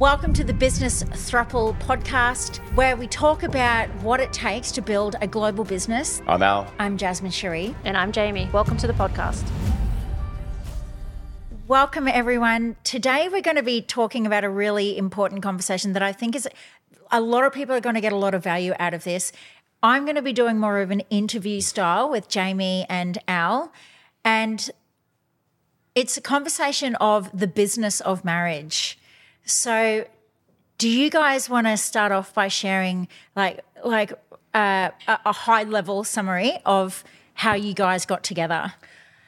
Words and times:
Welcome 0.00 0.32
to 0.32 0.44
the 0.44 0.54
Business 0.54 1.02
Throuple 1.02 1.78
podcast, 1.80 2.56
where 2.74 2.96
we 2.96 3.06
talk 3.06 3.42
about 3.42 3.90
what 3.96 4.18
it 4.18 4.32
takes 4.32 4.72
to 4.72 4.80
build 4.80 5.16
a 5.20 5.26
global 5.26 5.62
business. 5.62 6.22
I'm 6.26 6.42
Al. 6.42 6.72
I'm 6.78 6.96
Jasmine 6.96 7.30
Cherie. 7.30 7.76
And 7.84 7.98
I'm 7.98 8.10
Jamey. 8.10 8.50
Welcome 8.50 8.78
to 8.78 8.86
the 8.86 8.94
podcast. 8.94 9.46
Welcome, 11.68 12.08
everyone. 12.08 12.76
Today, 12.82 13.28
we're 13.28 13.42
going 13.42 13.58
to 13.58 13.62
be 13.62 13.82
talking 13.82 14.24
about 14.24 14.42
a 14.42 14.48
really 14.48 14.96
important 14.96 15.42
conversation 15.42 15.92
that 15.92 16.02
I 16.02 16.12
think 16.12 16.34
is 16.34 16.48
a 17.10 17.20
lot 17.20 17.44
of 17.44 17.52
people 17.52 17.74
are 17.74 17.80
going 17.80 17.94
to 17.94 18.00
get 18.00 18.14
a 18.14 18.16
lot 18.16 18.32
of 18.32 18.42
value 18.42 18.72
out 18.78 18.94
of 18.94 19.04
this. 19.04 19.32
I'm 19.82 20.06
going 20.06 20.16
to 20.16 20.22
be 20.22 20.32
doing 20.32 20.58
more 20.58 20.80
of 20.80 20.90
an 20.90 21.00
interview 21.10 21.60
style 21.60 22.08
with 22.08 22.26
Jamey 22.30 22.86
and 22.88 23.18
Al. 23.28 23.70
And 24.24 24.70
it's 25.94 26.16
a 26.16 26.22
conversation 26.22 26.94
of 26.94 27.28
the 27.38 27.46
business 27.46 28.00
of 28.00 28.24
marriage. 28.24 28.96
So, 29.44 30.06
do 30.78 30.88
you 30.88 31.10
guys 31.10 31.50
want 31.50 31.66
to 31.66 31.76
start 31.76 32.12
off 32.12 32.32
by 32.34 32.48
sharing 32.48 33.08
like 33.36 33.60
like 33.84 34.12
uh, 34.54 34.90
a 35.06 35.32
high 35.32 35.64
level 35.64 36.04
summary 36.04 36.58
of 36.64 37.04
how 37.34 37.54
you 37.54 37.74
guys 37.74 38.06
got 38.06 38.22
together, 38.22 38.74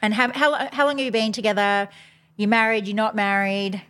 and 0.01 0.13
how 0.13 0.31
how 0.31 0.67
how 0.71 0.85
long 0.85 0.97
have 0.97 1.05
you 1.05 1.11
been 1.11 1.31
together? 1.31 1.89
You're 2.37 2.49
married? 2.49 2.87
You're 2.87 2.95
not 2.95 3.15
married? 3.15 3.81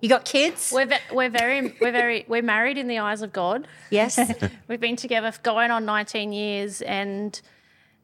You 0.00 0.08
got 0.08 0.24
kids? 0.26 0.70
We're 0.74 0.86
ve- 0.86 1.14
we're 1.14 1.30
very 1.30 1.74
we're 1.80 1.92
very 1.92 2.24
we're 2.28 2.42
married 2.42 2.76
in 2.76 2.88
the 2.88 2.98
eyes 2.98 3.22
of 3.22 3.32
God. 3.32 3.66
Yes. 3.90 4.20
We've 4.68 4.80
been 4.80 4.96
together 4.96 5.32
going 5.42 5.70
on 5.70 5.86
19 5.86 6.32
years, 6.32 6.82
and 6.82 7.40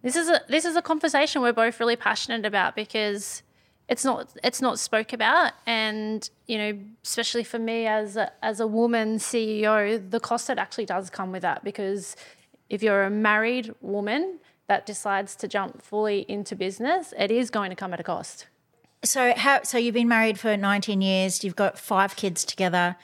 this 0.02 0.16
is 0.16 0.28
a 0.28 0.40
this 0.48 0.64
is 0.64 0.76
a 0.76 0.82
conversation 0.82 1.42
we're 1.42 1.52
both 1.52 1.78
really 1.78 1.96
passionate 1.96 2.46
about 2.46 2.74
because 2.74 3.42
it's 3.90 4.04
not 4.04 4.28
it's 4.44 4.62
not 4.62 4.78
spoke 4.78 5.12
about. 5.12 5.52
And 5.66 6.30
you 6.46 6.56
know 6.56 6.78
especially 7.04 7.44
for 7.44 7.58
me 7.58 7.86
as 7.86 8.16
a, 8.16 8.32
as 8.42 8.60
a 8.60 8.66
woman 8.66 9.18
CEO 9.18 10.10
the 10.10 10.20
cost 10.20 10.46
that 10.46 10.58
actually 10.58 10.86
does 10.86 11.10
come 11.10 11.32
with 11.32 11.42
that 11.42 11.62
because 11.62 12.16
if 12.70 12.82
you're 12.82 13.02
a 13.02 13.10
married 13.10 13.74
woman 13.82 14.38
that 14.68 14.86
decides 14.86 15.34
to 15.34 15.48
jump 15.48 15.82
fully 15.82 16.24
into 16.28 16.54
business 16.54 17.12
it 17.18 17.30
is 17.30 17.50
going 17.50 17.70
to 17.70 17.76
come 17.76 17.92
at 17.92 18.00
a 18.00 18.04
cost. 18.04 18.46
So 19.04 19.34
how 19.36 19.64
so 19.64 19.76
you've 19.76 19.94
been 19.94 20.08
married 20.08 20.38
for 20.38 20.56
19 20.56 21.02
years 21.02 21.42
you've 21.42 21.56
got 21.56 21.78
five 21.78 22.14
kids 22.14 22.44
together 22.44 22.96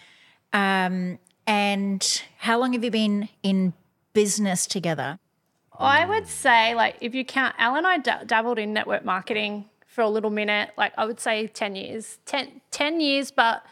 um, 0.53 1.19
and 1.47 2.23
how 2.39 2.59
long 2.59 2.73
have 2.73 2.85
you 2.85 2.91
been 2.91 3.29
in 3.43 3.75
business 4.13 4.67
together? 4.67 5.19
I 5.79 6.07
would 6.07 6.27
say, 6.27 6.75
like, 6.75 6.97
if 7.03 7.15
you 7.15 7.23
count, 7.23 7.55
Al 7.59 7.77
and 7.77 7.87
I 7.87 7.99
d- 7.99 8.11
dabbled 8.25 8.59
in 8.59 8.73
network 8.73 9.05
marketing 9.05 9.67
for 9.97 10.03
a 10.03 10.11
little 10.11 10.31
minute. 10.31 10.71
Like 10.77 10.93
I 10.99 11.07
would 11.07 11.19
say 11.19 11.47
10 11.47 11.75
years. 11.75 12.19
10, 12.27 12.61
10 12.71 13.01
years, 13.01 13.31
but 13.31 13.65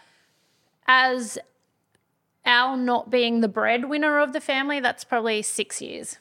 as 0.89 1.39
Al 2.47 2.78
not 2.78 3.11
being 3.11 3.42
the 3.42 3.48
breadwinner 3.48 4.19
of 4.19 4.33
the 4.33 4.41
family, 4.41 4.80
that's 4.80 5.05
probably 5.05 5.42
six 5.42 5.83
years. 5.83 6.17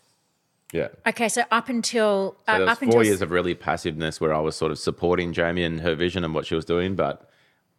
Yeah. 0.74 0.90
Okay, 1.08 1.30
so 1.30 1.44
up 1.52 1.70
until 1.70 2.36
So 2.46 2.52
uh, 2.52 2.58
there 2.58 2.66
was 2.66 2.72
up 2.72 2.80
four 2.80 2.88
until 2.88 3.04
years 3.06 3.22
of 3.22 3.32
really 3.32 3.56
passiveness 3.56 4.20
where 4.20 4.34
I 4.34 4.40
was 4.40 4.58
sort 4.58 4.74
of 4.74 4.80
supporting 4.80 5.34
Jamey 5.34 5.66
and 5.66 5.80
her 5.80 5.96
vision 5.96 6.26
and 6.26 6.36
what 6.36 6.46
she 6.46 6.56
was 6.56 6.66
doing, 6.66 6.96
but 6.96 7.30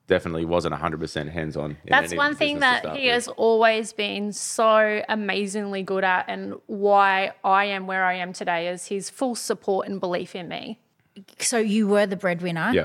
definitely 0.07 0.47
wasn't 0.47 0.75
100% 0.75 1.31
hands 1.31 1.59
on. 1.59 1.77
That's 1.87 2.15
one 2.15 2.37
thing 2.37 2.61
that 2.61 2.97
he 2.97 3.09
has 3.09 3.29
always 3.29 3.93
been 3.93 4.33
so 4.33 5.03
amazingly 5.11 5.83
good 5.83 6.05
at, 6.05 6.25
and 6.29 6.55
why 6.69 7.33
I 7.43 7.67
am 7.67 7.87
where 7.87 8.05
I 8.05 8.15
am 8.15 8.33
today 8.33 8.69
is 8.69 8.87
his 8.87 9.11
full 9.11 9.35
support 9.35 9.89
and 9.89 10.01
belief 10.01 10.35
in 10.35 10.49
me. 10.49 10.79
So 11.39 11.59
you 11.59 11.87
were 11.87 12.07
the 12.07 12.17
breadwinner. 12.17 12.71
Yeah. 12.73 12.83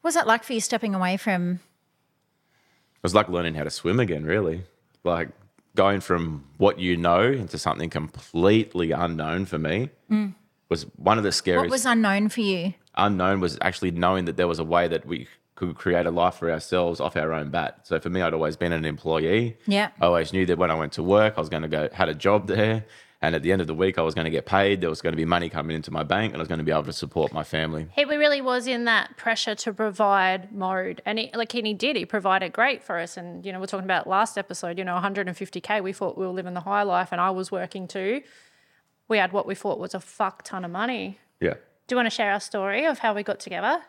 What 0.00 0.08
was 0.08 0.14
that 0.14 0.26
like 0.26 0.44
for 0.44 0.52
you 0.52 0.60
stepping 0.60 0.94
away 0.94 1.16
from? 1.16 1.52
It 1.52 3.02
was 3.02 3.14
like 3.14 3.28
learning 3.28 3.54
how 3.54 3.64
to 3.64 3.70
swim 3.70 4.00
again, 4.00 4.24
really. 4.24 4.64
Like 5.04 5.30
going 5.74 6.00
from 6.00 6.44
what 6.58 6.78
you 6.78 6.96
know 6.96 7.22
into 7.22 7.58
something 7.58 7.90
completely 7.90 8.92
unknown 8.92 9.46
for 9.46 9.58
me 9.58 9.90
mm. 10.10 10.34
was 10.68 10.82
one 10.96 11.18
of 11.18 11.24
the 11.24 11.32
scariest. 11.32 11.64
What 11.64 11.70
was 11.70 11.86
unknown 11.86 12.28
for 12.28 12.40
you? 12.40 12.74
unknown 12.96 13.40
was 13.40 13.58
actually 13.60 13.90
knowing 13.90 14.24
that 14.26 14.36
there 14.36 14.48
was 14.48 14.58
a 14.58 14.64
way 14.64 14.88
that 14.88 15.06
we 15.06 15.26
could 15.54 15.74
create 15.76 16.06
a 16.06 16.10
life 16.10 16.34
for 16.34 16.50
ourselves 16.50 17.00
off 17.00 17.16
our 17.16 17.32
own 17.32 17.50
bat. 17.50 17.80
So 17.84 18.00
for 18.00 18.10
me, 18.10 18.22
I'd 18.22 18.34
always 18.34 18.56
been 18.56 18.72
an 18.72 18.84
employee. 18.84 19.56
Yeah. 19.66 19.90
I 20.00 20.06
always 20.06 20.32
knew 20.32 20.46
that 20.46 20.58
when 20.58 20.70
I 20.70 20.74
went 20.74 20.92
to 20.94 21.02
work, 21.02 21.34
I 21.36 21.40
was 21.40 21.48
going 21.48 21.62
to 21.62 21.68
go, 21.68 21.88
had 21.92 22.08
a 22.08 22.14
job 22.14 22.46
there. 22.46 22.84
And 23.22 23.36
at 23.36 23.42
the 23.42 23.52
end 23.52 23.60
of 23.60 23.68
the 23.68 23.74
week, 23.74 23.98
I 23.98 24.02
was 24.02 24.14
going 24.14 24.24
to 24.24 24.30
get 24.30 24.46
paid. 24.46 24.80
There 24.80 24.90
was 24.90 25.00
going 25.00 25.12
to 25.12 25.16
be 25.16 25.24
money 25.24 25.48
coming 25.48 25.76
into 25.76 25.92
my 25.92 26.02
bank 26.02 26.32
and 26.32 26.40
I 26.40 26.42
was 26.42 26.48
going 26.48 26.58
to 26.58 26.64
be 26.64 26.72
able 26.72 26.82
to 26.82 26.92
support 26.92 27.32
my 27.32 27.44
family. 27.44 27.86
He 27.94 28.04
really 28.04 28.40
was 28.40 28.66
in 28.66 28.84
that 28.86 29.16
pressure 29.16 29.54
to 29.54 29.72
provide 29.72 30.52
mode, 30.52 31.00
and 31.06 31.20
he, 31.20 31.30
like 31.32 31.54
and 31.54 31.64
he 31.64 31.72
did. 31.72 31.94
He 31.94 32.04
provided 32.04 32.52
great 32.52 32.82
for 32.82 32.98
us, 32.98 33.16
and 33.16 33.46
you 33.46 33.52
know 33.52 33.60
we're 33.60 33.66
talking 33.66 33.84
about 33.84 34.08
last 34.08 34.36
episode. 34.36 34.76
You 34.76 34.84
know, 34.84 34.96
150k. 34.96 35.82
We 35.82 35.92
thought 35.92 36.18
we 36.18 36.26
were 36.26 36.32
living 36.32 36.54
the 36.54 36.60
high 36.60 36.82
life, 36.82 37.10
and 37.12 37.20
I 37.20 37.30
was 37.30 37.52
working 37.52 37.86
too. 37.86 38.22
We 39.06 39.18
had 39.18 39.32
what 39.32 39.46
we 39.46 39.54
thought 39.54 39.78
was 39.78 39.94
a 39.94 40.00
fuck 40.00 40.42
ton 40.42 40.64
of 40.64 40.72
money. 40.72 41.20
Yeah. 41.40 41.54
Do 41.86 41.94
you 41.94 41.96
want 41.96 42.06
to 42.06 42.10
share 42.10 42.32
our 42.32 42.40
story 42.40 42.86
of 42.86 42.98
how 42.98 43.14
we 43.14 43.22
got 43.22 43.38
together? 43.38 43.82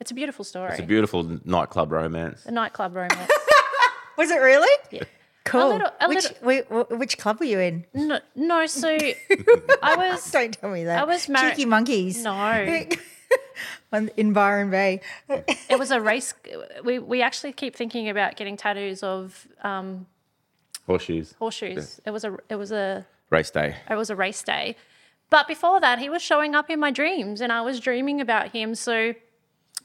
It's 0.00 0.10
a 0.10 0.14
beautiful 0.14 0.44
story. 0.44 0.70
It's 0.70 0.80
a 0.80 0.84
beautiful 0.84 1.40
nightclub 1.44 1.90
romance. 1.90 2.44
a 2.46 2.52
nightclub 2.52 2.94
romance. 2.94 3.30
Was 4.18 4.30
it 4.30 4.40
really? 4.40 4.68
Yeah. 4.90 5.04
Cool. 5.46 5.68
little- 5.68 5.90
a 6.00 6.08
which 6.08 6.24
little- 6.24 6.46
wait, 6.46 6.70
which 6.90 7.18
club 7.18 7.38
were 7.40 7.46
you 7.46 7.58
in? 7.60 7.84
no, 7.94 8.18
no, 8.34 8.66
so 8.66 8.88
I 9.82 9.94
was 9.96 10.30
Don't 10.30 10.52
tell 10.60 10.70
me 10.70 10.84
that. 10.84 10.98
I 11.00 11.04
was 11.04 11.28
married- 11.28 11.52
Cheeky 11.52 11.64
monkeys. 11.66 12.22
no. 12.22 12.84
In 14.16 14.32
Byron 14.34 14.70
Bay. 14.70 15.00
It 15.70 15.78
was 15.78 15.90
a 15.90 16.00
race. 16.00 16.34
We 16.84 16.98
we 16.98 17.22
actually 17.22 17.52
keep 17.52 17.74
thinking 17.74 18.08
about 18.08 18.36
getting 18.36 18.56
tattoos 18.56 19.02
of 19.02 19.46
um, 19.62 20.06
Horseshoes. 20.86 21.34
horseshoes. 21.38 22.00
It 22.04 22.10
was 22.10 22.24
a 22.24 22.36
it 22.50 22.56
was 22.56 22.72
a 22.72 23.06
Race 23.30 23.50
day. 23.50 23.74
it 23.90 23.94
was 23.96 24.10
a 24.10 24.16
race 24.16 24.42
day. 24.42 24.76
But 25.30 25.48
before 25.48 25.80
that, 25.80 25.98
he 25.98 26.08
was 26.10 26.22
showing 26.22 26.54
up 26.54 26.68
in 26.70 26.78
my 26.78 26.90
dreams 26.90 27.40
and 27.40 27.50
I 27.52 27.62
was 27.62 27.80
dreaming 27.80 28.20
about 28.20 28.52
him. 28.52 28.74
So 28.74 29.14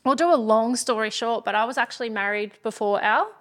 I'll 0.05 0.15
do 0.15 0.31
a 0.33 0.35
long 0.35 0.75
story 0.75 1.09
short, 1.09 1.45
but 1.45 1.55
I 1.55 1.65
was 1.65 1.77
actually 1.77 2.09
married 2.09 2.51
before 2.63 3.01
Al. 3.01 3.31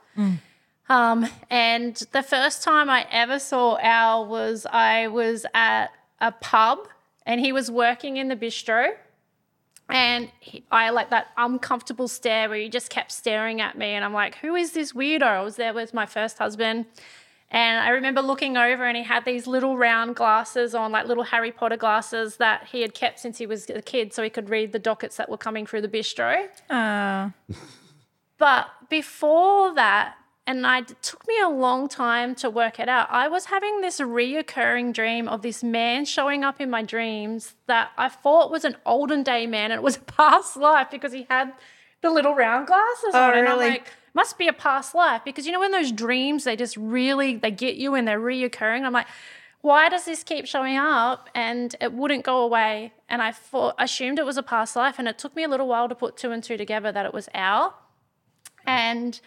Um, 0.91 1.29
and 1.49 1.95
the 2.11 2.23
first 2.23 2.65
time 2.65 2.91
I 2.91 3.07
ever 3.13 3.39
saw 3.39 3.79
Al 3.79 4.27
was 4.27 4.67
I 4.67 5.07
was 5.07 5.47
at 5.55 5.87
a 6.21 6.33
pub 6.33 6.89
and 7.25 7.41
he 7.41 7.53
was 7.53 7.71
working 7.71 8.17
in 8.17 8.27
the 8.27 8.35
bistro. 8.35 8.89
And 9.89 10.31
he, 10.41 10.65
I 10.71 10.91
like 10.91 11.11
that 11.11 11.29
uncomfortable 11.37 12.09
stare 12.09 12.49
where 12.49 12.59
he 12.59 12.69
just 12.69 12.91
kept 12.91 13.13
staring 13.13 13.61
at 13.61 13.79
me. 13.79 13.87
And 13.87 14.05
I'm 14.05 14.13
like, 14.13 14.35
who 14.37 14.57
is 14.57 14.73
this 14.73 14.93
weirdo? 14.93 15.23
I 15.23 15.43
was 15.43 15.55
there 15.57 15.73
with 15.73 15.95
my 15.95 16.07
first 16.07 16.39
husband. 16.39 16.87
And 17.53 17.85
I 17.85 17.91
remember 17.91 18.21
looking 18.21 18.57
over 18.57 18.85
and 18.85 18.97
he 18.97 19.05
had 19.05 19.25
these 19.25 19.47
little 19.47 19.77
round 19.77 20.17
glasses 20.17 20.75
on, 20.75 20.91
like 20.91 21.07
little 21.07 21.25
Harry 21.25 21.53
Potter 21.53 21.77
glasses 21.77 22.37
that 22.39 22.69
he 22.73 22.81
had 22.81 22.95
kept 22.95 23.21
since 23.21 23.39
he 23.39 23.47
was 23.47 23.71
a 23.71 23.83
kid 23.83 24.13
so 24.13 24.25
he 24.25 24.31
could 24.31 24.49
read 24.49 24.73
the 24.73 24.79
dockets 24.81 25.17
that 25.19 25.29
were 25.29 25.39
coming 25.39 25.67
through 25.67 25.83
the 25.83 25.89
bistro. 25.89 26.49
Uh, 26.69 27.31
But 28.39 28.71
before 28.89 29.75
that, 29.75 30.15
and 30.51 30.67
I, 30.67 30.79
it 30.81 31.03
took 31.03 31.27
me 31.29 31.41
a 31.41 31.49
long 31.49 31.89
time 31.89 32.35
to 32.37 32.51
work 32.51 32.81
it 32.81 32.89
out. 32.89 33.09
I 33.11 33.29
was 33.29 33.47
having 33.47 33.81
this 33.81 34.01
reoccurring 34.01 34.93
dream 34.93 35.29
of 35.29 35.43
this 35.43 35.63
man 35.63 36.05
showing 36.05 36.43
up 36.43 36.61
in 36.61 36.69
my 36.69 36.83
dreams 36.83 37.55
that 37.67 37.91
I 37.97 38.09
thought 38.09 38.51
was 38.51 38.65
an 38.65 38.77
olden 38.85 39.23
day 39.23 39.47
man, 39.47 39.71
and 39.71 39.79
it 39.79 39.83
was 39.83 39.97
a 39.97 40.01
past 40.19 40.57
life 40.57 40.89
because 40.91 41.13
he 41.13 41.27
had 41.31 41.53
the 42.03 42.11
little 42.11 42.35
round 42.35 42.67
glasses 42.67 43.15
oh, 43.15 43.21
on. 43.21 43.39
And 43.39 43.49
I'm 43.49 43.59
really? 43.59 43.71
like, 43.71 43.93
must 44.13 44.39
be 44.39 44.49
a 44.49 44.53
past 44.53 44.93
life 44.93 45.23
because 45.25 45.47
you 45.47 45.53
know 45.53 45.61
when 45.61 45.71
those 45.71 45.93
dreams 45.93 46.43
they 46.43 46.57
just 46.57 46.77
really 46.77 47.37
they 47.37 47.53
get 47.53 47.77
you 47.77 47.95
and 47.95 48.09
they're 48.09 48.19
reoccurring. 48.19 48.85
I'm 48.85 48.93
like, 48.93 49.07
why 49.61 49.89
does 49.89 50.05
this 50.05 50.25
keep 50.25 50.47
showing 50.47 50.77
up? 50.77 51.29
And 51.33 51.77
it 51.81 51.93
wouldn't 51.93 52.25
go 52.25 52.39
away. 52.39 52.93
And 53.09 53.23
I 53.23 53.31
thought, 53.31 53.77
assumed 53.79 54.19
it 54.19 54.25
was 54.25 54.37
a 54.37 54.43
past 54.43 54.75
life, 54.75 54.99
and 54.99 55.07
it 55.07 55.17
took 55.17 55.37
me 55.37 55.45
a 55.45 55.49
little 55.49 55.69
while 55.69 55.89
to 55.89 55.95
put 55.95 56.17
two 56.17 56.33
and 56.33 56.43
two 56.43 56.57
together 56.57 56.91
that 56.91 57.07
it 57.07 57.15
was 57.15 57.29
Al. 57.35 57.77
And 58.67 59.21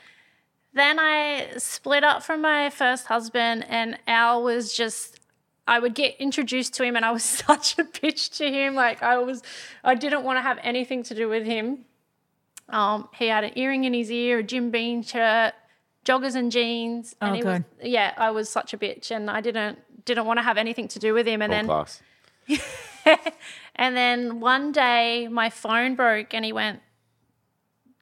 then 0.74 1.00
I 1.00 1.54
split 1.58 2.04
up 2.04 2.24
from 2.24 2.42
my 2.42 2.70
first 2.70 3.08
husband, 3.08 3.66
and 3.70 3.98
Al 4.08 4.44
was 4.44 4.74
just. 4.74 5.20
I 5.66 5.80
would 5.80 5.96
get 5.96 6.18
introduced 6.20 6.74
to 6.74 6.84
him, 6.84 6.98
and 6.98 7.06
I 7.06 7.12
was 7.12 7.24
such 7.48 7.80
a 7.80 7.86
bitch 7.86 8.36
to 8.38 8.52
him. 8.52 8.76
Like 8.76 9.02
I 9.02 9.18
was, 9.18 9.42
I 9.84 9.96
didn't 9.96 10.24
want 10.24 10.38
to 10.38 10.42
have 10.42 10.60
anything 10.62 11.04
to 11.04 11.16
do 11.16 11.30
with 11.30 11.46
him. 11.46 11.86
Um, 12.68 13.08
he 13.14 13.28
had 13.28 13.46
an 13.46 13.52
earring 13.56 13.86
in 13.86 13.94
his 13.94 14.12
ear, 14.12 14.40
a 14.40 14.44
Jim 14.44 14.72
Beam 14.72 15.04
shirt, 15.04 15.54
joggers 16.06 16.36
and 16.36 16.52
jeans, 16.52 17.16
and 17.22 17.32
Oh, 17.32 17.34
he 17.36 17.44
was 17.44 17.62
yeah. 17.82 18.14
I 18.18 18.32
was 18.32 18.50
such 18.50 18.74
a 18.74 18.78
bitch, 18.78 19.10
and 19.10 19.30
I 19.30 19.40
didn't 19.40 19.80
didn't 20.06 20.26
want 20.26 20.38
to 20.40 20.44
have 20.44 20.58
anything 20.58 20.90
to 20.90 21.00
do 21.00 21.14
with 21.14 21.26
him. 21.26 21.42
And 21.42 21.54
All 21.54 21.58
then 21.58 21.66
class. 21.66 22.02
and 23.76 23.96
then 23.96 24.40
one 24.40 24.72
day 24.72 25.28
my 25.30 25.50
phone 25.50 25.96
broke 25.96 26.34
and 26.34 26.44
he 26.44 26.52
went, 26.52 26.82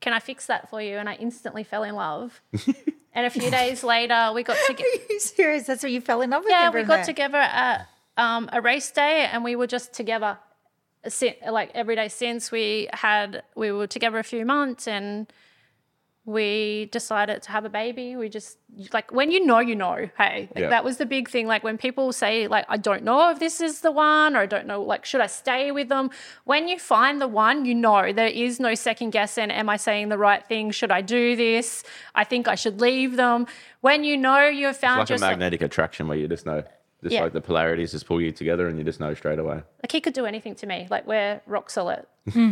Can 0.01 0.13
I 0.13 0.19
fix 0.19 0.47
that 0.47 0.69
for 0.69 0.81
you? 0.81 0.97
And 0.97 1.07
I 1.07 1.13
instantly 1.15 1.63
fell 1.63 1.83
in 1.83 1.95
love. 1.95 2.41
and 3.13 3.25
a 3.25 3.29
few 3.29 3.49
days 3.49 3.83
later, 3.83 4.31
we 4.33 4.43
got 4.43 4.57
together. 4.67 4.89
Are 5.09 5.13
you 5.13 5.19
serious? 5.19 5.65
That's 5.65 5.83
what 5.83 5.91
you 5.91 6.01
fell 6.01 6.21
in 6.21 6.31
love 6.31 6.43
with 6.43 6.51
Yeah, 6.51 6.69
we 6.71 6.83
got 6.83 7.05
together 7.05 7.37
at 7.37 7.87
um, 8.17 8.49
a 8.51 8.61
race 8.61 8.91
day 8.91 9.29
and 9.31 9.43
we 9.43 9.55
were 9.55 9.67
just 9.67 9.93
together. 9.93 10.37
Like 11.47 11.71
every 11.73 11.95
day 11.95 12.09
since 12.09 12.51
we 12.51 12.89
had, 12.93 13.43
we 13.55 13.71
were 13.71 13.87
together 13.87 14.19
a 14.19 14.23
few 14.23 14.45
months 14.45 14.87
and 14.87 15.31
we 16.25 16.85
decided 16.91 17.41
to 17.41 17.51
have 17.51 17.65
a 17.65 17.69
baby. 17.69 18.15
We 18.15 18.29
just 18.29 18.57
like 18.93 19.11
when 19.11 19.31
you 19.31 19.43
know, 19.45 19.59
you 19.59 19.75
know. 19.75 20.07
Hey, 20.17 20.49
like 20.53 20.63
Yeah. 20.63 20.69
that 20.69 20.83
was 20.83 20.97
the 20.97 21.05
big 21.05 21.29
thing. 21.29 21.47
Like 21.47 21.63
when 21.63 21.77
people 21.77 22.13
say 22.13 22.47
like 22.47 22.65
I 22.69 22.77
don't 22.77 23.03
know 23.03 23.31
if 23.31 23.39
this 23.39 23.59
is 23.59 23.81
the 23.81 23.91
one, 23.91 24.35
or 24.35 24.39
I 24.41 24.45
don't 24.45 24.67
know 24.67 24.81
like 24.83 25.03
should 25.05 25.21
I 25.21 25.27
stay 25.27 25.71
with 25.71 25.89
them. 25.89 26.11
When 26.45 26.67
you 26.67 26.77
find 26.77 27.19
the 27.19 27.27
one, 27.27 27.65
you 27.65 27.73
know 27.73 28.13
there 28.13 28.27
is 28.27 28.59
no 28.59 28.75
second 28.75 29.09
guessing. 29.11 29.49
Am 29.49 29.67
I 29.67 29.77
saying 29.77 30.09
the 30.09 30.17
right 30.17 30.45
thing? 30.45 30.69
Should 30.71 30.91
I 30.91 31.01
do 31.01 31.35
this? 31.35 31.83
I 32.13 32.23
think 32.23 32.47
I 32.47 32.55
should 32.55 32.79
leave 32.81 33.17
them. 33.17 33.47
When 33.81 34.03
you 34.03 34.15
know 34.15 34.47
you 34.47 34.67
have 34.67 34.77
found 34.77 35.01
It's 35.01 35.09
like 35.11 35.17
a 35.19 35.21
magnetic 35.21 35.61
attraction 35.63 36.07
where 36.07 36.17
you 36.19 36.27
just 36.27 36.45
know, 36.45 36.63
just 37.01 37.13
Yeah. 37.15 37.23
like 37.23 37.33
the 37.33 37.41
polarities 37.41 37.91
just 37.93 38.05
pull 38.05 38.21
you 38.21 38.31
together 38.31 38.67
and 38.67 38.77
you 38.77 38.83
just 38.83 38.99
know 38.99 39.13
straight 39.15 39.39
away. 39.39 39.63
like 39.83 39.91
he 39.91 39.99
could 39.99 40.13
do 40.13 40.25
anything 40.27 40.53
to 40.55 40.67
me. 40.67 40.87
Like 40.89 41.07
we're 41.07 41.41
rock 41.47 41.71
solid. 41.71 42.05
Hmm. 42.31 42.51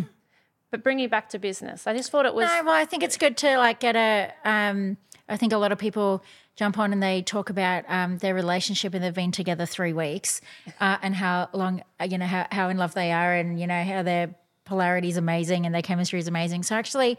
But 0.71 0.83
bringing 0.83 1.09
back 1.09 1.29
to 1.29 1.39
business, 1.39 1.87
I 1.87 1.95
just 1.95 2.11
thought 2.11 2.25
it 2.25 2.33
was. 2.33 2.47
No, 2.47 2.63
well, 2.65 2.75
I 2.75 2.85
think 2.85 3.03
it's 3.03 3.17
good 3.17 3.37
to 3.37 3.57
like 3.57 3.79
get 3.79 3.95
a. 3.95 4.31
Um, 4.45 4.97
I 5.27 5.37
think 5.37 5.53
a 5.53 5.57
lot 5.57 5.71
of 5.71 5.77
people 5.77 6.23
jump 6.55 6.77
on 6.77 6.91
and 6.91 7.01
they 7.01 7.21
talk 7.21 7.49
about 7.49 7.85
um, 7.87 8.17
their 8.17 8.35
relationship 8.35 8.93
and 8.93 9.03
they've 9.03 9.13
been 9.13 9.31
together 9.31 9.65
three 9.65 9.93
weeks, 9.93 10.41
uh, 10.79 10.97
and 11.01 11.15
how 11.15 11.49
long 11.53 11.81
uh, 11.99 12.03
you 12.03 12.17
know 12.17 12.25
how, 12.25 12.45
how 12.51 12.69
in 12.69 12.77
love 12.77 12.93
they 12.93 13.11
are, 13.11 13.33
and 13.33 13.59
you 13.59 13.65
know 13.65 13.83
how 13.83 14.03
their 14.03 14.35
polarity 14.65 15.09
is 15.09 15.17
amazing 15.17 15.65
and 15.65 15.73
their 15.73 15.81
chemistry 15.81 16.19
is 16.19 16.27
amazing. 16.27 16.63
So 16.63 16.75
actually, 16.75 17.17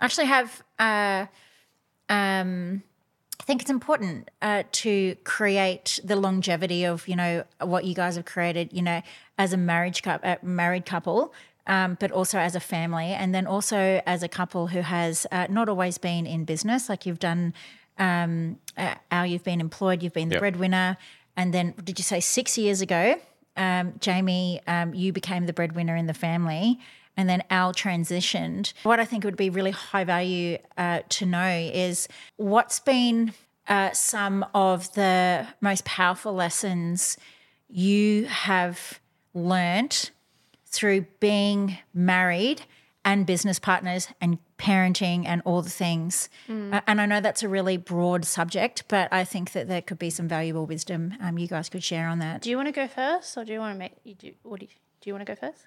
actually 0.00 0.26
have. 0.26 0.62
Uh, 0.78 1.26
um, 2.08 2.82
I 3.40 3.44
think 3.44 3.62
it's 3.62 3.70
important 3.70 4.30
uh, 4.42 4.64
to 4.72 5.14
create 5.24 6.00
the 6.02 6.16
longevity 6.16 6.84
of 6.84 7.06
you 7.06 7.16
know 7.16 7.44
what 7.60 7.84
you 7.84 7.94
guys 7.94 8.16
have 8.16 8.24
created. 8.24 8.72
You 8.72 8.82
know, 8.82 9.02
as 9.38 9.52
a 9.52 9.56
marriage 9.56 10.02
cou- 10.02 10.18
uh, 10.22 10.36
married 10.42 10.84
couple, 10.84 11.32
um, 11.68 11.96
but 12.00 12.10
also 12.10 12.38
as 12.38 12.54
a 12.54 12.60
family, 12.60 13.12
and 13.12 13.34
then 13.34 13.46
also 13.46 14.02
as 14.06 14.22
a 14.22 14.28
couple 14.28 14.68
who 14.68 14.80
has 14.80 15.26
uh, 15.30 15.46
not 15.48 15.68
always 15.68 15.98
been 15.98 16.26
in 16.26 16.44
business. 16.44 16.88
Like 16.88 17.06
you've 17.06 17.18
done, 17.20 17.54
um, 17.98 18.58
uh, 18.76 18.94
Al, 19.10 19.26
you've 19.26 19.44
been 19.44 19.60
employed, 19.60 20.02
you've 20.02 20.14
been 20.14 20.28
the 20.30 20.34
Yep. 20.36 20.40
breadwinner, 20.40 20.96
and 21.36 21.54
then 21.54 21.74
did 21.84 21.98
you 21.98 22.02
say 22.02 22.20
six 22.20 22.58
years 22.58 22.80
ago, 22.80 23.20
um, 23.56 23.92
Jamey, 24.00 24.60
um, 24.66 24.94
you 24.94 25.12
became 25.12 25.46
the 25.46 25.52
breadwinner 25.52 25.94
in 25.96 26.06
the 26.06 26.14
family. 26.14 26.78
And 27.16 27.28
then 27.28 27.42
Al 27.50 27.72
transitioned. 27.72 28.72
What 28.84 29.00
I 29.00 29.04
think 29.04 29.24
would 29.24 29.36
be 29.36 29.50
really 29.50 29.72
high 29.72 30.04
value 30.04 30.58
uh, 30.76 31.00
to 31.08 31.26
know 31.26 31.48
is 31.74 32.06
what's 32.36 32.78
been 32.78 33.32
uh, 33.66 33.90
some 33.90 34.46
of 34.54 34.94
the 34.94 35.48
most 35.60 35.84
powerful 35.84 36.32
lessons 36.32 37.16
you 37.68 38.26
have 38.26 39.00
learnt 39.34 40.12
through 40.78 41.04
being 41.18 41.76
married 41.92 42.62
and 43.04 43.26
business 43.26 43.58
partners 43.58 44.06
and 44.20 44.38
parenting 44.58 45.26
and 45.26 45.42
all 45.44 45.60
the 45.60 45.70
things. 45.70 46.28
Uh, 46.72 46.80
and 46.86 47.00
I 47.00 47.06
know 47.06 47.20
that's 47.20 47.42
a 47.42 47.48
really 47.48 47.76
broad 47.76 48.24
subject, 48.24 48.84
but 48.86 49.12
I 49.12 49.24
think 49.24 49.52
that 49.52 49.66
there 49.66 49.82
could 49.82 49.98
be 49.98 50.10
some 50.10 50.28
valuable 50.28 50.66
wisdom 50.66 51.14
um, 51.20 51.36
you 51.36 51.48
guys 51.48 51.68
could 51.68 51.82
share 51.82 52.06
on 52.06 52.20
that. 52.20 52.42
Do 52.42 52.50
you 52.50 52.56
want 52.56 52.68
to 52.68 52.72
go 52.72 52.86
first, 52.86 53.36
or 53.36 53.44
do 53.44 53.52
you 53.52 53.58
want 53.58 53.74
to 53.74 53.78
make 53.78 53.94
you 54.04 54.14
do? 54.14 54.32
What 54.44 54.60
do 54.60 54.66
you, 54.66 54.72
do 55.00 55.10
you 55.10 55.14
want 55.14 55.26
to 55.26 55.32
go 55.32 55.36
first? 55.36 55.66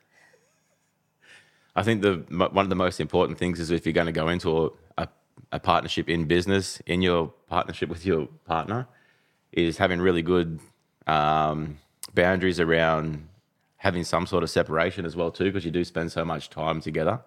I 1.75 1.83
think 1.83 2.01
the 2.01 2.23
one 2.29 2.65
of 2.65 2.69
the 2.69 2.75
most 2.75 3.01
important 3.01 3.37
things 3.37 3.59
is 3.59 3.69
if 3.69 3.85
you're 3.85 3.93
going 3.93 4.05
to 4.05 4.13
go 4.13 4.29
into 4.29 4.65
a, 4.65 4.69
a, 4.97 5.07
a 5.51 5.59
partnership 5.59 6.07
in 6.07 6.25
business, 6.25 6.81
in 6.85 7.01
your 7.01 7.33
partnership 7.47 7.89
with 7.89 8.05
your 8.05 8.27
partner, 8.45 8.87
is 9.51 9.77
having 9.77 9.99
really 9.99 10.21
good 10.21 10.59
um, 11.07 11.79
boundaries 12.13 12.59
around 12.61 13.27
having 13.81 14.03
some 14.03 14.27
sort 14.27 14.43
of 14.43 14.49
separation 14.51 15.05
as 15.05 15.15
well 15.15 15.31
too, 15.31 15.45
because 15.45 15.65
you 15.65 15.71
do 15.71 15.83
spend 15.83 16.11
so 16.11 16.23
much 16.23 16.51
time 16.51 16.79
together. 16.81 17.19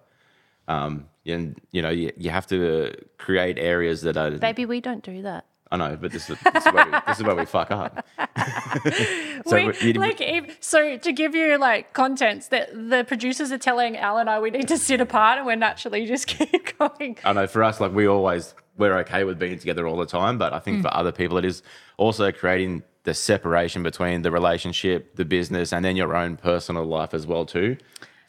Um, 0.69 1.07
and 1.25 1.59
you 1.71 1.81
know 1.81 1.89
you, 1.89 2.11
you 2.17 2.29
have 2.29 2.47
to 2.47 2.95
create 3.17 3.57
areas 3.59 4.01
that 4.03 4.15
are. 4.15 4.31
Baby, 4.31 4.65
we 4.65 4.79
don't 4.79 5.03
do 5.03 5.21
that. 5.23 5.45
I 5.69 5.77
know, 5.77 5.97
but 5.99 6.11
this 6.13 6.29
is 6.29 6.37
this 6.53 6.65
is 6.65 6.73
where 6.73 6.85
we, 6.85 6.91
this 7.07 7.17
is 7.17 7.23
where 7.23 7.35
we 7.35 7.45
fuck 7.45 7.71
up. 7.71 8.05
so 9.45 9.67
we, 9.67 9.73
you- 9.81 9.93
like, 9.93 10.21
if, 10.21 10.57
so 10.61 10.97
to 10.97 11.11
give 11.11 11.35
you 11.35 11.57
like 11.57 11.93
contents, 11.93 12.47
that 12.47 12.71
the 12.73 13.03
producers 13.05 13.51
are 13.51 13.57
telling 13.57 13.97
Al 13.97 14.17
and 14.17 14.29
I 14.29 14.39
we 14.39 14.49
need 14.49 14.67
to 14.69 14.77
sit 14.77 15.01
apart, 15.01 15.37
and 15.39 15.45
we're 15.45 15.55
naturally 15.57 16.05
just 16.05 16.27
keep 16.35 16.77
going. 16.79 17.17
I 17.25 17.33
know 17.33 17.47
for 17.47 17.63
us, 17.63 17.81
like 17.81 17.93
we 17.93 18.07
always 18.07 18.55
we're 18.77 18.97
okay 18.99 19.23
with 19.25 19.37
being 19.37 19.59
together 19.59 19.85
all 19.87 19.97
the 19.97 20.05
time, 20.05 20.37
but 20.37 20.53
I 20.53 20.59
think 20.59 20.81
for 20.83 20.93
other 20.95 21.11
people, 21.11 21.37
it 21.37 21.45
is 21.45 21.61
also 21.97 22.31
creating 22.31 22.83
the 23.05 23.13
separation 23.13 23.81
between 23.83 24.21
the 24.23 24.31
relationship, 24.31 25.15
the 25.15 25.25
business, 25.25 25.71
and 25.71 25.85
then 25.85 25.95
your 25.95 26.15
own 26.15 26.35
personal 26.37 26.83
life 26.83 27.13
as 27.13 27.25
well 27.25 27.45
too, 27.45 27.77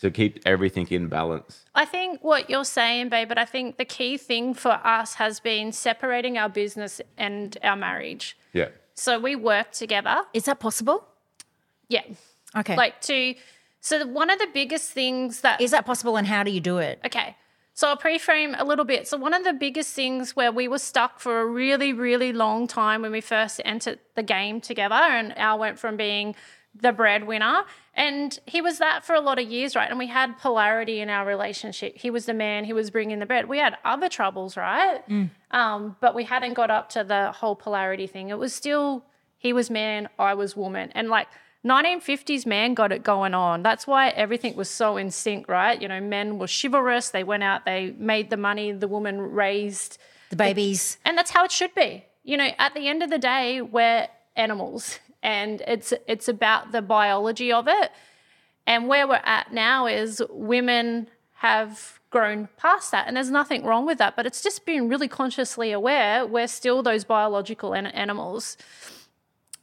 to 0.01 0.11
keep 0.11 0.39
everything 0.47 0.87
in 0.91 1.09
balance. 1.09 1.65
I 1.75 1.85
think 1.87 2.23
what 2.23 2.49
you're 2.49 2.65
saying, 2.65 3.09
babe, 3.09 3.29
but 3.29 3.39
I 3.39 3.47
think 3.47 3.79
the 3.79 3.85
key 3.85 4.17
thing 4.19 4.55
for 4.55 4.73
us 4.85 5.15
has 5.15 5.41
been 5.41 5.73
separating 5.73 6.37
our 6.39 6.49
business 6.49 7.01
and 7.17 7.57
our 7.63 7.77
marriage. 7.77 8.37
Yeah, 8.53 8.69
So 8.95 9.19
we 9.19 9.35
work 9.37 9.73
together. 9.73 10.23
Is 10.33 10.45
that 10.45 10.61
possible? 10.61 11.07
Yeah. 11.89 12.03
Okay. 12.55 12.77
Like 12.77 13.01
to, 13.03 13.35
so 13.81 14.07
one 14.07 14.31
of 14.31 14.39
the 14.39 14.49
biggest 14.53 14.91
things 14.93 15.41
that 15.41 15.61
is 15.61 15.71
that 15.71 15.87
possible 15.87 16.17
and 16.17 16.27
how 16.27 16.43
do 16.43 16.51
you 16.51 16.61
do 16.61 16.79
it? 16.79 17.01
Okay. 17.05 17.37
So 17.77 17.89
I'll 17.89 17.97
pre-frame 17.99 18.57
a 18.59 18.65
little 18.65 18.87
bit. 18.87 19.07
So 19.07 19.19
one 19.19 19.35
of 19.35 19.45
the 19.45 19.53
biggest 19.53 19.93
things 19.93 20.35
where 20.35 20.51
we 20.51 20.67
were 20.67 20.79
stuck 20.79 21.21
for 21.21 21.43
a 21.43 21.47
really, 21.47 21.93
really 21.93 22.33
long 22.33 22.67
time 22.67 23.03
when 23.03 23.13
we 23.13 23.21
first 23.21 23.61
entered 23.67 23.99
the 24.15 24.23
game 24.23 24.63
together, 24.63 24.95
and 24.95 25.37
Al 25.37 25.59
went 25.59 25.79
from 25.79 25.99
being 25.99 26.35
the 26.75 26.91
breadwinner, 26.93 27.65
and 27.93 28.39
he 28.47 28.63
was 28.63 28.79
that 28.79 29.05
for 29.05 29.15
a 29.15 29.21
lot 29.21 29.39
of 29.39 29.47
years, 29.47 29.77
right? 29.77 29.91
And 29.91 29.99
we 29.99 30.07
had 30.07 30.39
polarity 30.39 31.01
in 31.01 31.11
our 31.11 31.27
relationship. 31.27 31.99
He 31.99 32.09
was 32.11 32.25
the 32.25 32.33
man, 32.33 32.65
he 32.65 32.73
was 32.73 32.91
bringing 32.91 33.19
the 33.19 33.27
bread. 33.27 33.47
We 33.47 33.59
had 33.59 33.77
other 33.85 34.09
troubles, 34.09 34.57
right? 34.57 35.03
Um, 35.51 35.97
but 36.01 36.15
we 36.15 36.25
hadn't 36.25 36.55
got 36.55 36.71
up 36.71 36.89
to 36.91 37.05
the 37.05 37.33
whole 37.33 37.57
polarity 37.57 38.07
thing. 38.07 38.31
It 38.31 38.39
was 38.39 38.55
still 38.55 39.05
he 39.37 39.53
was 39.53 39.69
man, 39.69 40.09
I 40.19 40.33
was 40.33 40.57
woman, 40.57 40.93
and 40.95 41.11
like 41.11 41.29
1950s 41.67 42.47
man 42.47 42.75
got 42.75 42.93
it 42.93 43.03
going 43.03 43.35
on. 43.35 43.63
That's 43.63 43.87
why 43.87 44.09
everything 44.11 44.57
was 44.57 44.71
so 44.71 44.97
in 44.97 45.11
sync, 45.11 45.49
right? 45.49 45.81
You 45.81 45.89
know, 45.89 46.01
men 46.01 46.39
were 46.39 46.47
chivalrous. 46.49 47.11
They 47.11 47.25
went 47.25 47.43
out, 47.43 47.65
they 47.65 47.95
made 47.99 48.31
the 48.31 48.37
money, 48.37 48.73
the 48.73 48.89
woman 48.89 49.21
raised, 49.21 49.99
The 50.31 50.37
babies. 50.37 50.99
and 51.05 51.17
that's 51.19 51.31
how 51.31 51.45
it 51.45 51.51
should 51.53 51.75
be. 51.75 52.05
You 52.25 52.37
know, 52.37 52.49
at 52.59 52.75
the 52.75 52.89
end 52.89 53.03
of 53.03 53.11
the 53.11 53.19
day, 53.19 53.61
we're 53.63 54.09
animals, 54.37 54.99
and 55.23 55.61
it's 55.67 55.93
it's 56.07 56.29
about 56.29 56.73
the 56.73 56.83
biology 56.83 57.53
of 57.53 57.69
it. 57.69 57.91
And 58.67 58.89
where 58.89 59.07
we're 59.07 59.21
at 59.25 59.53
now 59.53 59.87
is 59.87 60.21
women 60.31 61.09
have 61.35 62.01
grown 62.11 62.49
past 62.57 62.91
that, 62.93 63.07
and 63.07 63.17
there's 63.17 63.31
nothing 63.31 63.65
wrong 63.65 63.87
with 63.87 63.99
that. 63.99 64.17
But 64.17 64.27
it's 64.27 64.43
just 64.43 64.67
being 64.67 64.89
really 64.89 65.07
consciously 65.09 65.71
aware 65.73 66.27
we're 66.27 66.49
still 66.49 66.83
those 66.83 67.05
biological 67.05 67.73
an- 67.75 67.87
animals. 67.87 68.57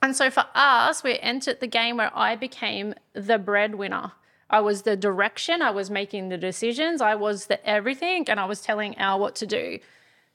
And 0.03 0.13
so 0.17 0.29
for 0.29 0.43
us, 0.53 1.01
we 1.01 1.17
entered 1.19 1.61
the 1.61 1.67
game 1.67 1.95
where 1.95 2.11
I 2.13 2.35
became 2.35 2.93
the 3.13 3.37
breadwinner. 3.39 4.11
I 4.49 4.59
was 4.59 4.81
the 4.81 4.97
direction, 4.97 5.61
I 5.61 5.71
was 5.71 5.89
making 5.89 6.27
the 6.27 6.37
decisions, 6.37 7.01
I 7.01 7.15
was 7.15 7.45
the 7.45 7.65
everything, 7.65 8.29
and 8.29 8.37
I 8.37 8.43
was 8.43 8.59
telling 8.59 8.97
Al 8.97 9.17
what 9.17 9.33
to 9.37 9.47
do. 9.47 9.79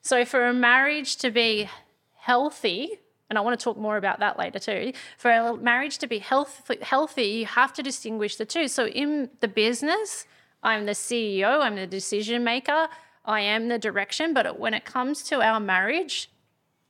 So 0.00 0.24
for 0.24 0.46
a 0.46 0.54
marriage 0.54 1.16
to 1.16 1.30
be 1.30 1.68
healthy, 2.16 2.98
and 3.28 3.36
I 3.36 3.42
want 3.42 3.60
to 3.60 3.62
talk 3.62 3.76
more 3.76 3.98
about 3.98 4.20
that 4.20 4.38
later 4.38 4.58
too. 4.58 4.94
For 5.18 5.30
a 5.30 5.54
marriage 5.54 5.98
to 5.98 6.06
be 6.06 6.18
health, 6.18 6.70
healthy, 6.80 7.26
you 7.26 7.46
have 7.46 7.74
to 7.74 7.82
distinguish 7.82 8.36
the 8.36 8.46
two. 8.46 8.68
So 8.68 8.86
in 8.86 9.28
the 9.40 9.48
business, 9.48 10.24
I'm 10.62 10.86
the 10.86 10.92
CEO, 10.92 11.60
I'm 11.60 11.76
the 11.76 11.86
decision 11.86 12.42
maker, 12.42 12.88
I 13.26 13.40
am 13.42 13.68
the 13.68 13.78
direction. 13.78 14.32
But 14.32 14.58
when 14.58 14.72
it 14.72 14.86
comes 14.86 15.22
to 15.24 15.42
our 15.42 15.60
marriage, 15.60 16.30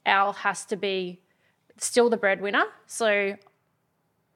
Al 0.06 0.32
has 0.32 0.64
to 0.66 0.76
be 0.76 1.20
still 1.80 2.10
the 2.10 2.16
breadwinner. 2.16 2.64
So 2.86 3.36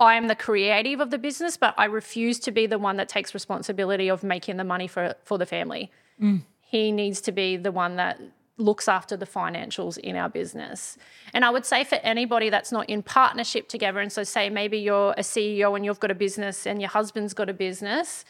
I 0.01 0.15
am 0.15 0.27
the 0.29 0.35
creative 0.35 1.01
of 1.01 1.11
the 1.11 1.19
business, 1.19 1.57
but 1.57 1.75
I 1.79 1.85
refuse 1.85 2.39
to 2.41 2.51
be 2.51 2.67
the 2.67 2.79
one 2.79 2.97
that 2.97 3.09
takes 3.09 3.35
responsibility 3.35 4.09
of 4.09 4.23
making 4.23 4.57
the 4.57 4.65
money 4.65 4.89
for 4.89 5.15
for 5.25 5.39
the 5.39 5.47
family. 5.47 5.91
Mm. 6.21 6.43
He 6.61 6.91
needs 6.91 7.21
to 7.23 7.33
be 7.33 7.57
the 7.57 7.73
one 7.73 7.97
that 7.97 8.21
looks 8.59 8.89
after 8.89 9.17
the 9.17 9.27
financials 9.27 9.99
in 9.99 10.17
our 10.17 10.29
business. 10.29 10.97
And 11.33 11.45
I 11.45 11.51
would 11.51 11.65
say 11.65 11.85
for 11.85 11.97
anybody 11.97 12.51
that's 12.51 12.71
not 12.71 12.89
in 12.89 13.03
partnership 13.03 13.69
together, 13.69 14.01
and 14.01 14.13
so 14.13 14.25
say 14.25 14.51
maybe 14.51 14.79
you're 14.79 15.13
a 15.13 15.23
CEO 15.23 15.75
and 15.75 15.85
you've 15.85 16.01
got 16.01 16.11
a 16.11 16.15
business 16.15 16.67
and 16.67 16.81
your 16.81 16.91
husband's 16.91 17.35
got 17.35 17.49
a 17.49 17.55
business, 17.55 18.25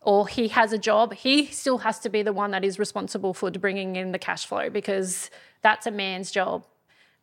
or 0.00 0.28
he 0.28 0.48
has 0.48 0.72
a 0.72 0.78
job, 0.78 1.14
he 1.14 1.46
still 1.46 1.78
has 1.78 1.98
to 1.98 2.08
be 2.08 2.22
the 2.22 2.32
one 2.32 2.52
that 2.52 2.64
is 2.64 2.78
responsible 2.78 3.34
for 3.34 3.50
bringing 3.50 3.96
in 3.96 4.12
the 4.12 4.18
cash 4.18 4.46
flow 4.46 4.70
because 4.70 5.30
that's 5.62 5.86
a 5.86 5.90
man's 5.90 6.30
job. 6.30 6.64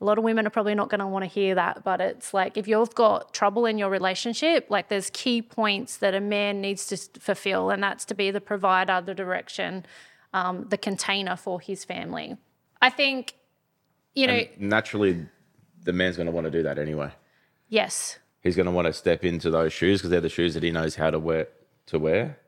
A 0.03 0.05
lot 0.05 0.17
of 0.17 0.25
women 0.25 0.45
are 0.45 0.49
probably 0.49 0.75
not 0.75 0.89
going 0.89 0.99
to 0.99 1.07
want 1.07 1.23
to 1.23 1.29
hear 1.29 1.55
that, 1.55 1.85
but 1.85 2.01
it's 2.01 2.33
like 2.33 2.57
if 2.57 2.67
you've 2.67 2.93
got 2.93 3.33
trouble 3.33 3.65
in 3.65 3.77
your 3.77 3.89
relationship, 3.89 4.65
like 4.69 4.89
there's 4.89 5.09
key 5.11 5.41
points 5.41 5.95
that 5.97 6.13
a 6.13 6.19
man 6.19 6.59
needs 6.59 6.85
to 6.87 6.97
fulfill, 7.21 7.69
and 7.69 7.81
that's 7.81 8.03
to 8.05 8.13
be 8.13 8.29
the 8.29 8.41
provider, 8.41 8.99
the 8.99 9.13
direction, 9.13 9.85
um, 10.33 10.65
the 10.67 10.77
container 10.77 11.37
for 11.37 11.61
his 11.61 11.85
family. 11.85 12.35
I 12.81 12.89
think, 12.89 13.35
you 14.13 14.27
know, 14.27 14.41
naturally, 14.57 15.25
the 15.83 15.93
man's 15.93 16.17
going 16.17 16.27
to 16.27 16.33
want 16.33 16.45
to 16.47 16.51
do 16.51 16.63
that 16.63 16.77
anyway. 16.77 17.11
yes, 17.69 18.19
He's 18.41 18.57
going 18.57 18.65
to 18.65 18.73
want 18.73 18.87
to 18.87 18.93
step 18.93 19.23
into 19.23 19.49
those 19.49 19.71
shoes 19.71 19.99
because 19.99 20.09
they're 20.09 20.19
the 20.19 20.27
shoes 20.27 20.53
that 20.55 20.63
he 20.63 20.71
knows 20.71 20.95
how 20.95 21.11
to 21.11 21.17
wear. 21.17 21.47
To 21.87 21.99
wear, 21.99 22.39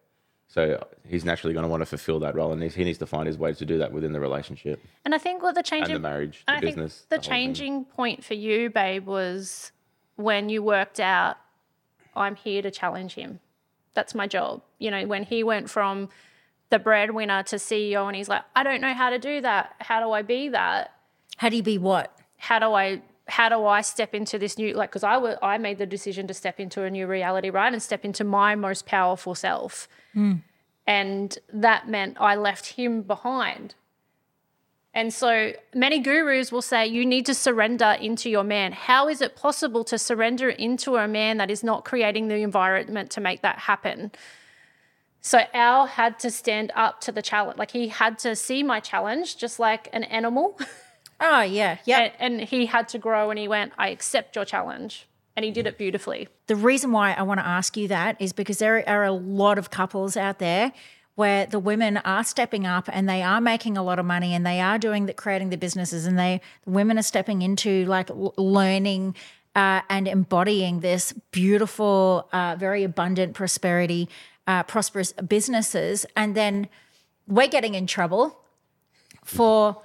So 0.47 0.85
he's 1.07 1.25
naturally 1.25 1.53
going 1.53 1.63
to 1.63 1.69
want 1.69 1.81
to 1.81 1.85
fulfill 1.85 2.19
that 2.19 2.35
role, 2.35 2.53
and 2.53 2.63
he 2.63 2.83
needs 2.83 2.99
to 2.99 3.05
find 3.05 3.27
his 3.27 3.37
way 3.37 3.53
to 3.53 3.65
do 3.65 3.77
that 3.79 3.91
within 3.91 4.13
the 4.13 4.19
relationship 4.19 4.79
And 5.03 5.13
I 5.13 5.17
think 5.17 5.43
what 5.43 5.55
the 5.55 5.59
and 5.59 5.65
changing 5.65 5.93
the 5.93 5.99
marriage, 5.99 6.43
the 6.47 6.53
I 6.53 6.59
think 6.59 6.75
business. 6.75 7.05
the 7.09 7.17
whole 7.17 7.21
thing. 7.23 7.29
changing 7.29 7.85
point 7.85 8.23
for 8.23 8.35
you, 8.35 8.69
babe, 8.69 9.05
was 9.05 9.71
when 10.15 10.49
you 10.49 10.63
worked 10.63 10.99
out, 10.99 11.37
I'm 12.15 12.35
here 12.35 12.61
to 12.61 12.71
challenge 12.71 13.15
him. 13.15 13.39
That's 13.93 14.15
my 14.15 14.27
job. 14.27 14.61
You 14.79 14.91
know, 14.91 15.05
when 15.07 15.23
he 15.23 15.43
went 15.43 15.69
from 15.69 16.09
the 16.69 16.79
breadwinner 16.79 17.43
to 17.43 17.57
CEO 17.57 18.07
and 18.07 18.15
he's 18.15 18.29
like, 18.29 18.43
I 18.55 18.63
don't 18.63 18.81
know 18.81 18.93
how 18.93 19.09
to 19.09 19.19
do 19.19 19.41
that. 19.41 19.75
How 19.79 19.99
do 19.99 20.11
I 20.11 20.21
be 20.21 20.49
that? 20.49 20.91
How 21.37 21.49
do 21.49 21.57
you 21.57 21.63
be 21.63 21.77
what? 21.77 22.17
How 22.37 22.59
do 22.59 22.73
I 22.73 23.01
how 23.27 23.49
do 23.49 23.65
I 23.65 23.81
step 23.81 24.13
into 24.13 24.37
this 24.37 24.57
new 24.57 24.73
like 24.73 24.91
because 24.91 25.03
I 25.03 25.57
made 25.57 25.77
the 25.77 25.85
decision 25.85 26.27
to 26.27 26.33
step 26.33 26.59
into 26.59 26.83
a 26.83 26.89
new 26.89 27.07
reality, 27.07 27.49
right? 27.49 27.71
And 27.71 27.81
step 27.81 28.05
into 28.05 28.23
my 28.23 28.55
most 28.55 28.85
powerful 28.85 29.33
self. 29.35 29.87
Hmm. 30.13 30.35
And 30.87 31.37
that 31.51 31.89
meant 31.89 32.17
I 32.19 32.35
left 32.35 32.73
him 32.73 33.01
behind. 33.01 33.73
And 34.93 35.13
so 35.13 35.51
many 35.73 35.99
gurus 35.99 36.51
will 36.53 36.61
say 36.61 36.87
you 36.87 37.05
need 37.05 37.25
to 37.25 37.33
surrender 37.33 37.97
into 37.99 38.29
your 38.29 38.45
man. 38.45 38.71
How 38.71 39.09
is 39.09 39.21
it 39.21 39.35
possible 39.35 39.83
to 39.85 39.97
surrender 39.97 40.49
into 40.49 40.95
a 40.95 41.07
man 41.07 41.37
that 41.37 41.51
is 41.51 41.63
not 41.63 41.83
creating 41.83 42.29
the 42.29 42.35
environment 42.35 43.09
to 43.11 43.21
make 43.21 43.41
that 43.41 43.59
happen? 43.59 44.11
So 45.19 45.41
Al 45.53 45.87
had 45.87 46.19
to 46.19 46.31
stand 46.31 46.71
up 46.75 47.01
to 47.01 47.11
the 47.11 47.21
challenge. 47.21 47.57
Like 47.57 47.71
he 47.71 47.89
had 47.89 48.19
to 48.19 48.35
see 48.35 48.63
my 48.63 48.79
challenge 48.79 49.37
just 49.37 49.59
like 49.59 49.89
an 49.91 50.03
animal. 50.05 50.57
Oh 51.19 51.41
yeah, 51.41 51.77
yeah. 51.85 52.11
and, 52.19 52.39
and 52.39 52.49
he 52.49 52.65
had 52.65 52.89
to 52.89 52.97
grow 52.97 53.29
and 53.29 53.39
he 53.39 53.47
went, 53.47 53.73
I 53.77 53.89
accept 53.89 54.35
your 54.35 54.45
challenge. 54.45 55.07
And 55.37 55.43
he 55.43 55.51
did 55.51 55.67
it 55.67 55.77
beautifully. 55.77 56.29
The 56.47 56.55
reason 56.55 56.93
why 56.93 57.11
I 57.11 57.23
want 57.23 57.41
to 57.41 57.45
ask 57.45 57.75
you 57.75 57.89
that 57.89 58.15
is 58.21 58.31
because 58.31 58.59
there 58.59 58.87
are 58.87 59.03
a 59.03 59.11
lot 59.11 59.57
of 59.57 59.69
couples 59.69 60.15
out 60.15 60.39
there 60.39 60.71
where 61.15 61.45
the 61.45 61.59
women 61.59 61.97
are 61.97 62.23
stepping 62.23 62.65
up 62.65 62.89
and 62.91 63.07
they 63.07 63.21
are 63.21 63.41
making 63.41 63.77
a 63.77 63.83
lot 63.83 63.99
of 63.99 64.05
money 64.05 64.33
and 64.33 64.45
they 64.45 64.61
are 64.61 64.77
doing 64.77 65.07
the 65.07 65.13
creating 65.13 65.49
the 65.49 65.57
businesses 65.57 66.05
and 66.05 66.17
they 66.17 66.39
the 66.63 66.71
women 66.71 66.97
are 66.97 67.03
stepping 67.03 67.41
into 67.41 67.85
like 67.85 68.09
l- 68.09 68.33
learning 68.37 69.13
uh, 69.55 69.81
and 69.89 70.07
embodying 70.07 70.81
this 70.81 71.13
beautiful, 71.31 72.27
uh, 72.33 72.55
very 72.59 72.83
abundant 72.83 73.33
prosperity, 73.33 74.09
uh, 74.47 74.63
prosperous 74.63 75.13
businesses, 75.13 76.05
and 76.15 76.35
then 76.35 76.67
we're 77.27 77.47
getting 77.47 77.73
in 77.73 77.87
trouble 77.87 78.37
for 79.23 79.81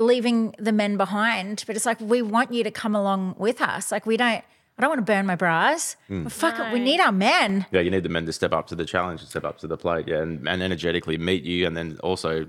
leaving 0.00 0.54
the 0.58 0.72
men 0.72 0.96
behind, 0.96 1.62
but 1.66 1.76
it's 1.76 1.86
like 1.86 2.00
we 2.00 2.22
want 2.22 2.52
you 2.52 2.64
to 2.64 2.70
come 2.70 2.96
along 2.96 3.36
with 3.38 3.60
us. 3.60 3.92
Like 3.92 4.06
we 4.06 4.16
don't. 4.16 4.42
I 4.78 4.82
don't 4.82 4.90
want 4.92 5.06
to 5.06 5.12
burn 5.12 5.26
my 5.26 5.36
bras. 5.36 5.96
Hmm. 6.08 6.22
But 6.22 6.32
fuck 6.32 6.58
it, 6.58 6.72
we 6.72 6.80
need 6.80 7.00
our 7.00 7.12
men. 7.12 7.66
Yeah, 7.70 7.82
you 7.82 7.90
need 7.90 8.02
the 8.02 8.08
men 8.08 8.24
to 8.24 8.32
step 8.32 8.54
up 8.54 8.66
to 8.68 8.74
the 8.74 8.86
challenge 8.86 9.20
and 9.20 9.28
step 9.28 9.44
up 9.44 9.58
to 9.58 9.66
the 9.66 9.76
plate, 9.76 10.08
yeah, 10.08 10.22
and, 10.22 10.48
and 10.48 10.62
energetically 10.62 11.18
meet 11.18 11.44
you, 11.44 11.66
and 11.66 11.76
then 11.76 11.98
also 12.02 12.48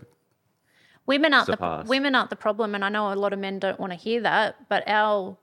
Women 1.05 1.33
aren't 1.33 1.47
the 1.47 1.83
women 1.87 2.15
aren't 2.15 2.29
the 2.29 2.35
problem, 2.35 2.75
and 2.75 2.85
I 2.85 2.89
know 2.89 3.11
a 3.11 3.15
lot 3.15 3.33
of 3.33 3.39
men 3.39 3.59
don't 3.59 3.79
want 3.79 3.91
to 3.91 3.97
hear 3.97 4.21
that, 4.21 4.69
but 4.69 4.87
Al 4.87 5.39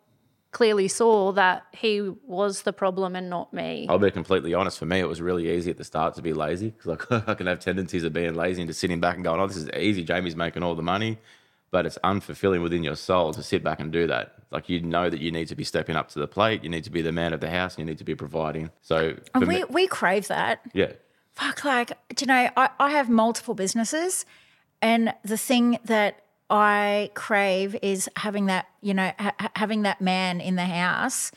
clearly 0.50 0.88
saw 0.88 1.32
that 1.32 1.66
he 1.72 2.00
was 2.26 2.62
the 2.62 2.72
problem 2.72 3.14
and 3.14 3.28
not 3.28 3.52
me. 3.52 3.86
I'll 3.90 3.98
be 3.98 4.10
completely 4.10 4.54
honest. 4.54 4.78
For 4.78 4.86
me, 4.86 4.98
it 5.00 5.08
was 5.08 5.20
really 5.20 5.50
easy 5.50 5.70
at 5.70 5.76
the 5.76 5.84
start 5.84 6.14
to 6.14 6.22
be 6.22 6.32
lazy 6.32 6.70
because 6.70 6.86
like, 7.10 7.12
I 7.28 7.34
can 7.34 7.46
have 7.48 7.58
tendencies 7.58 8.04
of 8.04 8.12
being 8.12 8.34
lazy 8.34 8.62
and 8.62 8.68
just 8.68 8.80
sitting 8.80 9.00
back 9.00 9.16
and 9.16 9.24
going, 9.24 9.40
"Oh, 9.40 9.46
this 9.46 9.56
is 9.56 9.68
easy. 9.70 10.04
Jamey's 10.04 10.36
making 10.36 10.62
all 10.62 10.76
the 10.76 10.82
money," 10.82 11.18
but 11.70 11.86
it's 11.86 11.98
unfulfilling 12.04 12.62
within 12.62 12.82
your 12.82 12.96
soul 12.96 13.32
to 13.34 13.42
sit 13.42 13.62
back 13.62 13.80
and 13.80 13.92
do 13.92 14.06
that. 14.06 14.34
Like 14.50 14.68
you 14.68 14.80
know 14.80 15.10
that 15.10 15.20
you 15.20 15.30
need 15.30 15.48
to 15.48 15.54
be 15.54 15.64
stepping 15.64 15.96
up 15.96 16.08
to 16.10 16.18
the 16.18 16.26
plate. 16.28 16.62
You 16.64 16.70
need 16.70 16.84
to 16.84 16.90
be 16.90 17.02
the 17.02 17.12
man 17.12 17.32
of 17.32 17.40
the 17.40 17.50
house. 17.50 17.74
And 17.76 17.80
you 17.80 17.92
need 17.92 17.98
to 17.98 18.04
be 18.04 18.14
providing. 18.14 18.70
So 18.80 19.14
And 19.34 19.46
we, 19.46 19.56
me, 19.56 19.64
we 19.68 19.86
crave 19.86 20.28
that. 20.28 20.60
yeah, 20.72 20.92
Fuck, 21.34 21.64
like, 21.64 21.88
do 22.14 22.24
you 22.24 22.26
know, 22.26 22.50
I, 22.56 22.70
I 22.80 22.90
have 22.90 23.08
multiple 23.08 23.54
businesses, 23.54 24.26
and 24.82 25.14
the 25.22 25.36
thing 25.38 25.78
that 25.84 26.22
I 26.50 27.10
crave 27.14 27.76
is 27.80 28.08
having 28.16 28.46
that, 28.46 28.66
you 28.80 28.92
know, 28.94 29.12
ha- 29.18 29.34
ha- 29.38 29.52
having 29.54 29.82
that 29.82 30.00
man 30.00 30.40
in 30.40 30.56
the 30.56 30.64
house 30.64 31.30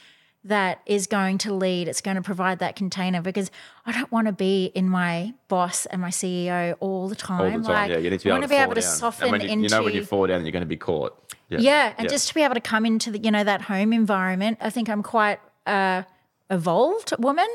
that 0.44 0.82
is 0.88 1.06
going 1.06 1.38
to 1.38 1.54
lead, 1.54 1.88
it's 1.88 2.02
going 2.02 2.16
to 2.16 2.22
provide 2.22 2.60
that 2.60 2.76
container 2.76 3.22
because 3.22 3.52
I 3.86 3.92
don't 3.92 4.12
want 4.12 4.26
to 4.26 4.34
be 4.34 4.72
in 4.74 4.90
my 4.90 5.34
boss 5.48 5.86
and 5.86 6.02
my 6.02 6.10
CEO 6.10 6.76
all 6.80 7.08
the 7.08 7.16
time. 7.16 7.42
all 7.42 7.60
the 7.60 7.68
time. 7.68 7.90
Like, 7.90 7.92
yeah, 7.92 7.98
you 7.98 8.10
need 8.10 8.20
to 8.20 8.24
be 8.26 8.32
I 8.32 8.34
able 8.34 8.40
want 8.40 8.44
to, 8.44 8.48
to 8.48 8.60
be 8.60 8.64
able 8.64 8.76
to 8.76 8.82
down. 8.82 8.90
soften 8.90 9.34
and 9.34 9.44
you, 9.44 9.50
into 9.50 9.64
you 9.64 9.70
know 9.70 9.84
when 9.84 9.94
you 9.94 10.04
fall 10.04 10.26
down, 10.26 10.44
you're 10.44 10.52
going 10.52 10.62
to 10.62 10.68
be 10.68 10.78
caught. 10.78 11.18
Yeah, 11.50 11.60
yeah, 11.60 11.94
and 11.98 12.10
just 12.10 12.30
to 12.30 12.34
be 12.34 12.42
able 12.42 12.56
to 12.56 12.62
come 12.62 12.86
into 12.86 13.12
the 13.12 13.20
you 13.20 13.30
know 13.30 13.44
that 13.44 13.64
home 13.64 13.94
environment, 13.94 14.58
I 14.62 14.70
think 14.70 14.90
I'm 14.90 15.04
quite 15.04 15.40
uh, 15.68 16.04
evolved 16.50 17.14
woman. 17.20 17.48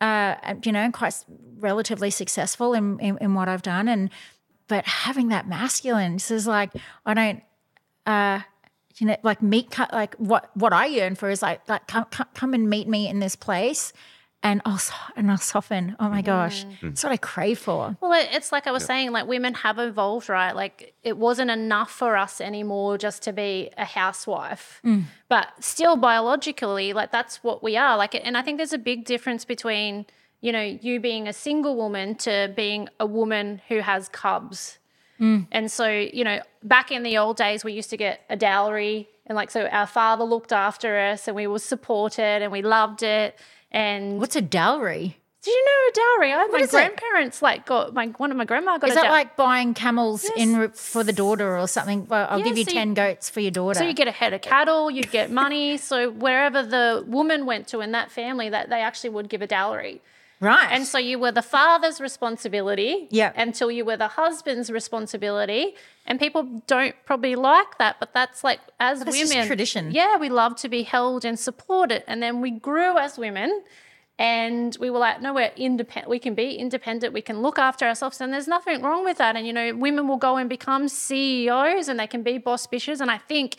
Uh, 0.00 0.36
you 0.64 0.72
know, 0.72 0.90
quite 0.92 1.14
relatively 1.58 2.10
successful 2.10 2.72
in, 2.72 2.98
in 3.00 3.18
in 3.18 3.34
what 3.34 3.48
I've 3.48 3.62
done, 3.62 3.86
and 3.86 4.08
but 4.66 4.86
having 4.86 5.28
that 5.28 5.46
masculine, 5.46 6.14
this 6.14 6.30
is 6.30 6.46
like 6.46 6.70
I 7.04 7.12
don't. 7.12 7.42
Uh, 8.06 8.40
you 8.98 9.06
know, 9.06 9.16
like 9.22 9.40
meet, 9.42 9.76
like 9.92 10.14
what 10.16 10.50
what 10.54 10.72
I 10.72 10.86
yearn 10.86 11.14
for 11.14 11.30
is 11.30 11.42
like, 11.42 11.66
like 11.68 11.86
come, 11.86 12.04
come, 12.10 12.28
come 12.34 12.54
and 12.54 12.68
meet 12.68 12.88
me 12.88 13.08
in 13.08 13.20
this 13.20 13.36
place, 13.36 13.92
and 14.42 14.60
I'll 14.64 14.80
and 15.16 15.30
I'll 15.30 15.38
soften. 15.38 15.96
Oh 16.00 16.08
my 16.08 16.22
gosh, 16.22 16.64
mm. 16.64 16.76
that's 16.82 17.02
what 17.04 17.12
I 17.12 17.16
crave 17.16 17.58
for. 17.58 17.96
Well, 18.00 18.12
it- 18.12 18.28
it's 18.32 18.52
like 18.52 18.66
I 18.66 18.72
was 18.72 18.84
saying, 18.84 19.12
like 19.12 19.26
women 19.26 19.54
have 19.54 19.78
evolved, 19.78 20.28
right? 20.28 20.54
Like 20.54 20.94
it 21.02 21.16
wasn't 21.16 21.50
enough 21.50 21.90
for 21.90 22.16
us 22.16 22.40
anymore 22.40 22.98
just 22.98 23.22
to 23.22 23.32
be 23.32 23.70
a 23.76 23.84
housewife, 23.84 24.80
mm. 24.84 25.04
but 25.28 25.48
still 25.60 25.96
biologically, 25.96 26.92
like 26.92 27.12
that's 27.12 27.42
what 27.44 27.62
we 27.62 27.76
are. 27.76 27.96
Like, 27.96 28.14
and 28.14 28.36
I 28.36 28.42
think 28.42 28.56
there's 28.58 28.72
a 28.72 28.78
big 28.78 29.04
difference 29.04 29.44
between, 29.44 30.06
you 30.40 30.52
know, 30.52 30.62
you 30.62 31.00
being 31.00 31.28
a 31.28 31.32
single 31.32 31.76
woman 31.76 32.14
to 32.16 32.52
being 32.56 32.88
a 32.98 33.06
woman 33.06 33.60
who 33.68 33.80
has 33.80 34.08
cubs. 34.08 34.78
Mm. 35.20 35.46
And 35.52 35.70
so, 35.70 35.86
you 35.88 36.24
know, 36.24 36.40
back 36.62 36.90
in 36.90 37.02
the 37.02 37.18
old 37.18 37.36
days, 37.36 37.62
we 37.64 37.72
used 37.72 37.90
to 37.90 37.96
get 37.96 38.22
a 38.30 38.36
dowry, 38.36 39.08
and 39.26 39.36
like, 39.36 39.50
so 39.50 39.66
our 39.66 39.86
father 39.86 40.24
looked 40.24 40.52
after 40.52 40.98
us, 40.98 41.28
and 41.28 41.36
we 41.36 41.46
were 41.46 41.58
supported, 41.58 42.42
and 42.42 42.50
we 42.50 42.62
loved 42.62 43.02
it. 43.02 43.38
And 43.70 44.18
What's 44.18 44.36
a 44.36 44.40
dowry? 44.42 45.16
did 45.42 45.50
you 45.52 45.64
know 45.64 45.88
a 45.88 45.92
dowry? 45.94 46.32
I, 46.34 46.46
my 46.48 46.58
is 46.58 46.68
it? 46.68 46.72
grandparents 46.72 47.40
like 47.40 47.64
got 47.64 47.94
my 47.94 48.08
one 48.18 48.30
of 48.30 48.36
my 48.36 48.44
grandma 48.44 48.76
got 48.76 48.90
Is 48.90 48.96
a 48.96 49.00
that 49.00 49.10
like 49.10 49.36
buying 49.36 49.72
camels 49.72 50.24
in 50.36 50.50
Yes. 50.50 50.58
re- 50.58 50.68
for 50.74 51.02
the 51.02 51.14
daughter 51.14 51.56
or 51.58 51.66
something? 51.66 52.06
Well, 52.08 52.26
I'll 52.28 52.38
Yeah, 52.40 52.44
give 52.44 52.58
you 52.58 52.64
so 52.64 52.70
you- 52.72 52.76
10 52.78 52.92
goats 52.94 53.30
for 53.30 53.40
your 53.40 53.50
daughter. 53.50 53.78
So 53.78 53.84
you 53.86 53.94
get 53.94 54.06
a 54.06 54.12
head 54.12 54.34
of 54.34 54.42
cattle, 54.42 54.90
you 54.90 55.02
get 55.02 55.30
money. 55.30 55.78
so 55.78 56.10
wherever 56.10 56.62
the 56.62 57.04
woman 57.06 57.46
went 57.46 57.68
to 57.68 57.80
in 57.80 57.92
that 57.92 58.10
family, 58.10 58.50
that 58.50 58.68
they 58.68 58.80
actually 58.82 59.10
would 59.10 59.28
give 59.30 59.40
a 59.40 59.46
dowry. 59.46 60.02
Right. 60.40 60.68
And 60.72 60.86
so 60.86 60.98
you 60.98 61.18
were 61.18 61.32
the 61.32 61.42
father's 61.42 62.00
responsibility 62.00 63.08
Yeah. 63.10 63.32
until 63.36 63.70
you 63.70 63.84
were 63.84 63.96
the 63.96 64.08
husband's 64.08 64.70
responsibility. 64.70 65.74
And 66.06 66.18
people 66.18 66.62
don't 66.66 66.94
probably 67.04 67.36
like 67.36 67.78
that, 67.78 67.96
but 68.00 68.12
that's 68.14 68.42
like 68.42 68.60
as 68.80 69.00
That's 69.04 69.16
just 69.18 69.32
women 69.32 69.46
tradition. 69.46 69.90
Yeah, 69.92 70.16
we 70.16 70.28
love 70.28 70.56
to 70.56 70.68
be 70.68 70.82
held 70.82 71.24
and 71.24 71.38
supported. 71.38 72.02
And 72.06 72.22
then 72.22 72.40
we 72.40 72.50
grew 72.50 72.98
as 72.98 73.18
women 73.18 73.62
and 74.18 74.76
we 74.78 74.90
were 74.90 74.98
like, 74.98 75.22
no, 75.22 75.32
we're 75.32 75.50
independent. 75.56 76.10
We 76.10 76.18
can 76.18 76.34
be 76.34 76.54
independent. 76.56 77.14
We 77.14 77.22
can 77.22 77.40
look 77.40 77.58
after 77.58 77.86
ourselves, 77.86 78.20
and 78.20 78.30
there's 78.34 78.46
nothing 78.46 78.82
wrong 78.82 79.02
with 79.02 79.16
that. 79.16 79.34
And 79.34 79.46
you 79.46 79.52
know, 79.54 79.74
women 79.74 80.08
will 80.08 80.18
go 80.18 80.36
and 80.36 80.46
become 80.46 80.88
CEOs, 80.88 81.88
and 81.88 81.98
they 81.98 82.06
can 82.06 82.22
be 82.22 82.36
boss 82.36 82.66
bitches. 82.66 83.00
And 83.00 83.10
I 83.10 83.16
think 83.16 83.56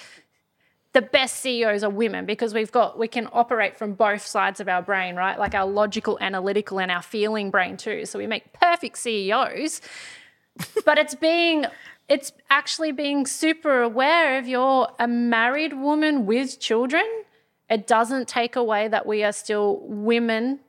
the 0.93 1.01
best 1.01 1.37
CEOs 1.37 1.83
are 1.83 1.89
women 1.89 2.25
because 2.25 2.53
we've 2.53 2.71
got 2.71 2.99
we 2.99 3.07
can 3.07 3.29
operate 3.31 3.77
from 3.77 3.93
both 3.93 4.25
sides 4.25 4.59
of 4.59 4.67
our 4.67 4.81
brain, 4.81 5.15
right? 5.15 5.39
Like 5.39 5.55
our 5.55 5.65
logical, 5.65 6.17
analytical, 6.19 6.79
and 6.79 6.91
our 6.91 7.01
feeling 7.01 7.49
brain 7.49 7.77
too. 7.77 8.05
So 8.05 8.19
we 8.19 8.27
make 8.27 8.51
perfect 8.53 8.97
CEOs. 8.97 9.81
but 10.85 10.97
it's 10.97 11.15
being 11.15 11.65
it's 12.09 12.33
actually 12.49 12.91
being 12.91 13.25
super 13.25 13.81
aware 13.81 14.37
if 14.37 14.47
you're 14.47 14.89
a 14.99 15.07
married 15.07 15.73
woman 15.73 16.25
with 16.25 16.59
children. 16.59 17.05
It 17.69 17.87
doesn't 17.87 18.27
take 18.27 18.57
away 18.57 18.89
that 18.89 19.05
we 19.05 19.23
are 19.23 19.31
still 19.31 19.79
women, 19.83 20.59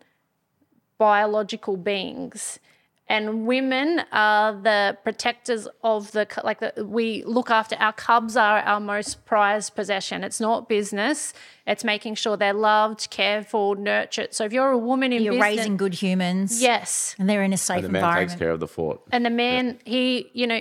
biological 0.99 1.77
beings. 1.77 2.61
And 3.09 3.47
women 3.47 4.03
are 4.13 4.55
the 4.55 4.97
protectors 5.03 5.69
of 5.83 6.13
the 6.13 6.27
like 6.45 6.61
the, 6.61 6.85
we 6.87 7.25
look 7.25 7.51
after 7.51 7.77
our 7.77 7.93
cubs 7.93 8.37
are 8.37 8.61
our 8.61 8.81
most 8.81 9.27
prized 9.27 9.75
possession. 9.75 10.25
It's 10.25 10.41
not 10.41 10.69
business. 10.69 11.35
It's 11.67 11.85
making 11.85 12.15
sure 12.15 12.37
they're 12.37 12.55
loved, 12.55 13.11
cared 13.11 13.47
for, 13.47 13.77
nurtured. 13.77 14.33
So 14.35 14.45
if 14.45 14.53
you're 14.53 14.71
a 14.71 14.79
woman 14.79 15.13
in 15.13 15.23
You're 15.23 15.35
business, 15.35 15.59
raising 15.59 15.77
good 15.77 15.95
humans. 15.95 16.63
yes, 16.63 17.15
And 17.19 17.29
they're 17.29 17.43
in 17.43 17.53
a 17.53 17.57
safe 17.59 17.83
the 17.83 17.89
man 17.89 18.03
environment. 18.03 18.31
takes 18.31 18.39
care 18.39 18.51
of 18.51 18.61
the 18.61 18.69
fort. 18.69 19.01
and 19.13 19.27
the 19.27 19.31
man 19.31 19.79
he 19.85 20.31
you 20.33 20.47
know 20.47 20.61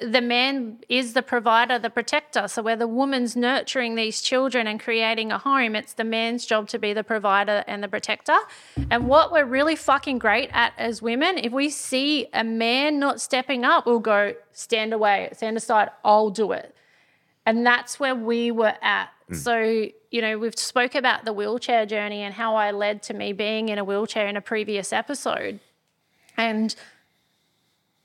the 0.00 0.20
man 0.20 0.78
is 0.88 1.12
the 1.12 1.22
provider 1.22 1.78
the 1.78 1.90
protector. 1.90 2.48
So 2.48 2.62
where 2.62 2.76
the 2.76 2.88
woman's 2.88 3.36
nurturing 3.36 3.94
these 3.94 4.20
children 4.20 4.66
and 4.66 4.80
creating 4.80 5.32
a 5.32 5.38
home 5.38 5.74
it's 5.76 5.94
the 5.94 6.04
man's 6.04 6.44
job 6.44 6.68
to 6.68 6.78
be 6.78 6.92
the 6.92 7.04
provider 7.04 7.64
and 7.66 7.82
the 7.82 7.88
protector. 7.88 8.36
And 8.90 9.06
what 9.08 9.32
we're 9.32 9.44
really 9.44 9.76
fucking 9.76 10.18
great 10.18 10.50
at 10.52 10.72
as 10.76 11.00
women 11.00 11.38
if 11.38 11.52
we 11.52 11.70
see 11.70 12.26
a 12.32 12.44
man 12.44 12.98
not 12.98 13.20
stepping 13.20 13.64
up 13.64 13.86
we'll 13.86 14.00
go 14.00 14.34
stand 14.52 14.92
away 14.92 15.30
stand 15.32 15.56
aside 15.56 15.90
i'll 16.04 16.30
do 16.30 16.52
it. 16.52 16.74
And 17.44 17.66
that's 17.66 17.98
where 17.98 18.14
we 18.14 18.50
were 18.50 18.74
at. 18.82 19.10
Mm. 19.30 19.36
So 19.36 19.90
you 20.10 20.20
know 20.20 20.38
we've 20.38 20.58
spoke 20.58 20.94
about 20.94 21.24
the 21.24 21.32
wheelchair 21.32 21.86
journey 21.86 22.22
and 22.22 22.34
how 22.34 22.56
i 22.56 22.70
led 22.70 23.02
to 23.04 23.14
me 23.14 23.32
being 23.32 23.68
in 23.68 23.78
a 23.78 23.84
wheelchair 23.84 24.26
in 24.26 24.36
a 24.36 24.42
previous 24.42 24.92
episode. 24.92 25.60
And 26.36 26.74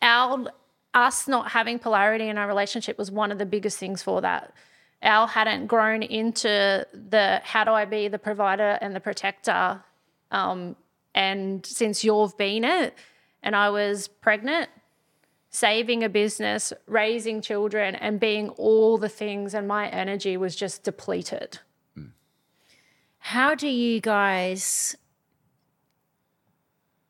our 0.02 0.52
us 0.94 1.28
not 1.28 1.52
having 1.52 1.80
polarity 1.80 2.28
in 2.28 2.38
our 2.38 2.48
relationship 2.48 2.98
was 2.98 3.12
one 3.12 3.32
of 3.32 3.38
the 3.38 3.46
biggest 3.46 3.78
things 3.78 4.02
for 4.02 4.22
that. 4.22 4.54
Al 5.02 5.28
hadn't 5.28 5.68
grown 5.68 6.02
into 6.02 6.86
the 6.94 7.42
how 7.44 7.64
do 7.64 7.72
I 7.72 7.86
be 7.86 8.08
the 8.08 8.18
provider 8.20 8.78
and 8.82 8.96
the 8.96 9.00
protector. 9.00 9.84
Um, 10.32 10.76
and 11.14 11.66
since 11.66 12.04
you've 12.04 12.38
been 12.38 12.64
it, 12.64 12.96
and 13.44 13.56
I 13.56 13.70
was 13.70 14.08
pregnant, 14.08 14.70
saving 15.50 16.04
a 16.04 16.10
business, 16.10 16.74
raising 16.88 17.42
children, 17.42 17.96
and 17.96 18.20
being 18.20 18.50
all 18.50 18.98
the 18.98 19.10
things, 19.10 19.54
and 19.54 19.68
my 19.68 19.88
energy 19.90 20.36
was 20.36 20.56
just 20.56 20.84
depleted. 20.84 21.60
How 23.20 23.56
do 23.56 23.68
you 23.68 24.00
guys 24.00 24.96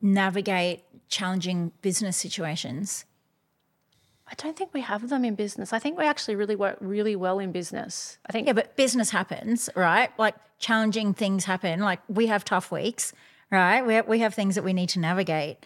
navigate 0.01 0.84
challenging 1.10 1.72
business 1.81 2.17
situations? 2.17 3.05
I 4.29 4.34
don't 4.36 4.57
think 4.57 4.74
we 4.74 4.81
have 4.81 5.10
them 5.10 5.24
in 5.24 5.36
business. 5.36 5.72
I 5.74 5.79
think 5.79 5.98
we 5.98 6.05
actually 6.05 6.36
really 6.36 6.55
work 6.55 6.77
really 6.81 7.15
well 7.15 7.39
in 7.39 7.51
business. 7.51 8.17
I 8.27 8.31
think 8.31 8.48
Yeah, 8.48 8.53
but 8.53 8.75
business 8.75 9.10
happens, 9.10 9.69
right? 9.75 10.10
Like 10.19 10.36
challenging 10.60 11.13
things 11.13 11.46
happen. 11.46 11.79
Like 11.79 12.00
we 12.07 12.27
have 12.27 12.43
tough 12.43 12.72
weeks, 12.72 13.13
right? 13.51 13.86
We 13.86 13.93
have, 13.96 14.07
we 14.07 14.19
have 14.19 14.34
things 14.34 14.55
that 14.55 14.63
we 14.63 14.74
need 14.74 14.89
to 14.89 15.00
navigate. 15.00 15.65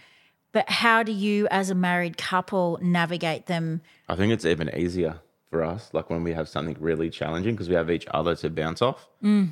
But 0.51 0.69
how 0.69 1.01
do 1.03 1.11
you, 1.11 1.47
as 1.49 1.69
a 1.69 1.75
married 1.75 2.17
couple, 2.17 2.77
navigate 2.81 3.47
them? 3.47 3.81
I 4.09 4.15
think 4.15 4.33
it's 4.33 4.45
even 4.45 4.69
easier 4.75 5.19
for 5.49 5.63
us, 5.63 5.89
like 5.93 6.09
when 6.09 6.23
we 6.23 6.33
have 6.33 6.49
something 6.49 6.75
really 6.79 7.09
challenging, 7.09 7.55
because 7.55 7.69
we 7.69 7.75
have 7.75 7.89
each 7.89 8.05
other 8.13 8.35
to 8.35 8.49
bounce 8.49 8.81
off. 8.81 9.07
Mm. 9.23 9.51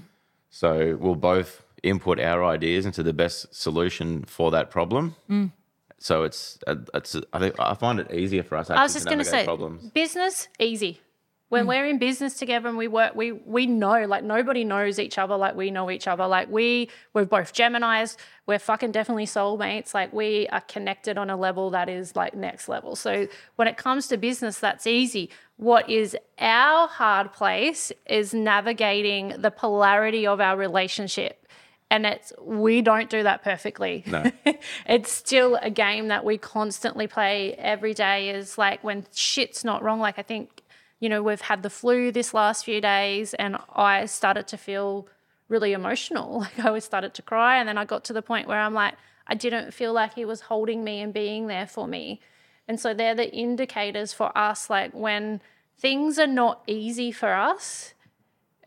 So 0.49 0.97
we'll 0.99 1.15
both 1.15 1.63
input 1.83 2.19
our 2.19 2.43
ideas 2.43 2.85
into 2.85 3.03
the 3.03 3.13
best 3.13 3.55
solution 3.55 4.23
for 4.23 4.51
that 4.51 4.69
problem. 4.71 5.15
Mm. 5.29 5.51
So 6.00 6.24
it's, 6.24 6.58
uh, 6.65 6.75
it's 6.94 7.15
I 7.34 7.39
think 7.39 7.56
I 7.60 7.74
find 7.74 8.00
it 8.00 8.12
easier 8.13 8.44
for 8.44 8.58
us. 8.58 8.70
I 8.70 8.82
was 8.82 8.94
just 8.94 9.06
to 9.06 9.10
going 9.10 9.20
to 9.20 9.25
say, 9.25 9.44
problems. 9.44 9.89
business 9.91 10.48
easy. 10.60 11.01
When 11.50 11.65
we're 11.65 11.88
in 11.88 11.98
business 11.98 12.36
together 12.36 12.70
and 12.70 12.77
we 12.77 12.88
work, 12.88 13.15
we 13.15 13.32
we 13.32 13.65
know 13.65 14.06
like 14.06 14.24
nobody 14.24 14.63
knows 14.63 15.00
each 15.00 15.18
other 15.18 15.36
like 15.36 15.56
we 15.56 15.72
know 15.72 15.89
each 15.89 16.08
other. 16.08 16.27
Like 16.27 16.48
we 16.48 16.89
we're 17.13 17.25
both 17.25 17.53
Gemini's. 17.53 18.18
We're 18.46 18.60
fucking 18.60 18.91
definitely 18.91 19.25
soulmates. 19.25 19.96
Like 19.96 20.13
we 20.13 20.48
are 20.50 20.62
connected 20.62 21.18
on 21.18 21.32
a 21.32 21.36
level 21.36 21.72
that 21.72 21.89
is 21.89 22.15
like 22.15 22.36
next 22.36 22.70
level. 22.70 22.96
So 22.96 23.27
when 23.56 23.68
it 23.68 23.77
comes 23.77 24.08
to 24.10 24.18
business, 24.18 24.60
that's 24.60 24.86
easy. 24.86 25.32
What 25.58 25.89
is 25.89 26.15
our 26.38 26.88
hard 26.88 27.34
place 27.34 27.91
is 28.06 28.32
navigating 28.32 29.34
the 29.39 29.50
polarity 29.50 30.27
of 30.27 30.39
our 30.39 30.56
relationship. 30.56 31.48
And 31.91 32.05
it's 32.05 32.31
we 32.39 32.81
don't 32.81 33.10
do 33.10 33.24
that 33.24 33.43
perfectly. 33.43 34.03
No. 34.05 34.31
it's 34.86 35.12
still 35.12 35.58
a 35.62 35.72
game 35.72 36.10
that 36.10 36.24
we 36.24 36.38
constantly 36.38 37.08
play 37.08 37.53
every 37.55 37.93
day 37.93 38.29
is 38.29 38.58
like 38.58 38.84
when 38.84 39.05
shit's 39.13 39.63
not 39.63 39.81
wrong 39.84 40.00
like 40.00 40.19
i 40.19 40.22
think 40.22 40.62
you 41.00 41.10
know 41.10 41.24
we've 41.24 41.41
had 41.41 41.63
the 41.63 41.69
flu 41.69 42.12
this 42.12 42.34
last 42.34 42.65
few 42.65 42.81
days 42.81 43.34
and 43.36 43.58
i 43.75 44.05
started 44.05 44.48
to 44.48 44.58
feel 44.58 45.08
really 45.48 45.74
emotional 45.74 46.39
like 46.39 46.60
i 46.60 46.67
always 46.67 46.84
started 46.84 47.13
to 47.13 47.22
cry 47.22 47.58
and 47.58 47.67
then 47.67 47.77
i 47.77 47.86
got 47.86 48.03
to 48.03 48.13
the 48.13 48.22
point 48.22 48.48
where 48.48 48.60
i'm 48.60 48.74
like 48.74 48.96
i 49.27 49.36
didn't 49.36 49.74
feel 49.74 49.93
like 49.93 50.13
he 50.13 50.25
was 50.25 50.41
holding 50.41 50.84
me 50.84 51.01
and 51.01 51.13
being 51.13 51.48
there 51.48 51.67
for 51.67 51.88
me 51.88 52.19
and 52.67 52.79
so 52.79 52.93
they're 52.93 53.15
the 53.15 53.34
indicators 53.34 54.13
for 54.13 54.36
us 54.38 54.69
like 54.69 54.93
when 54.93 55.41
things 55.77 56.19
are 56.19 56.27
not 56.27 56.62
easy 56.67 57.12
for 57.12 57.34
us 57.34 57.93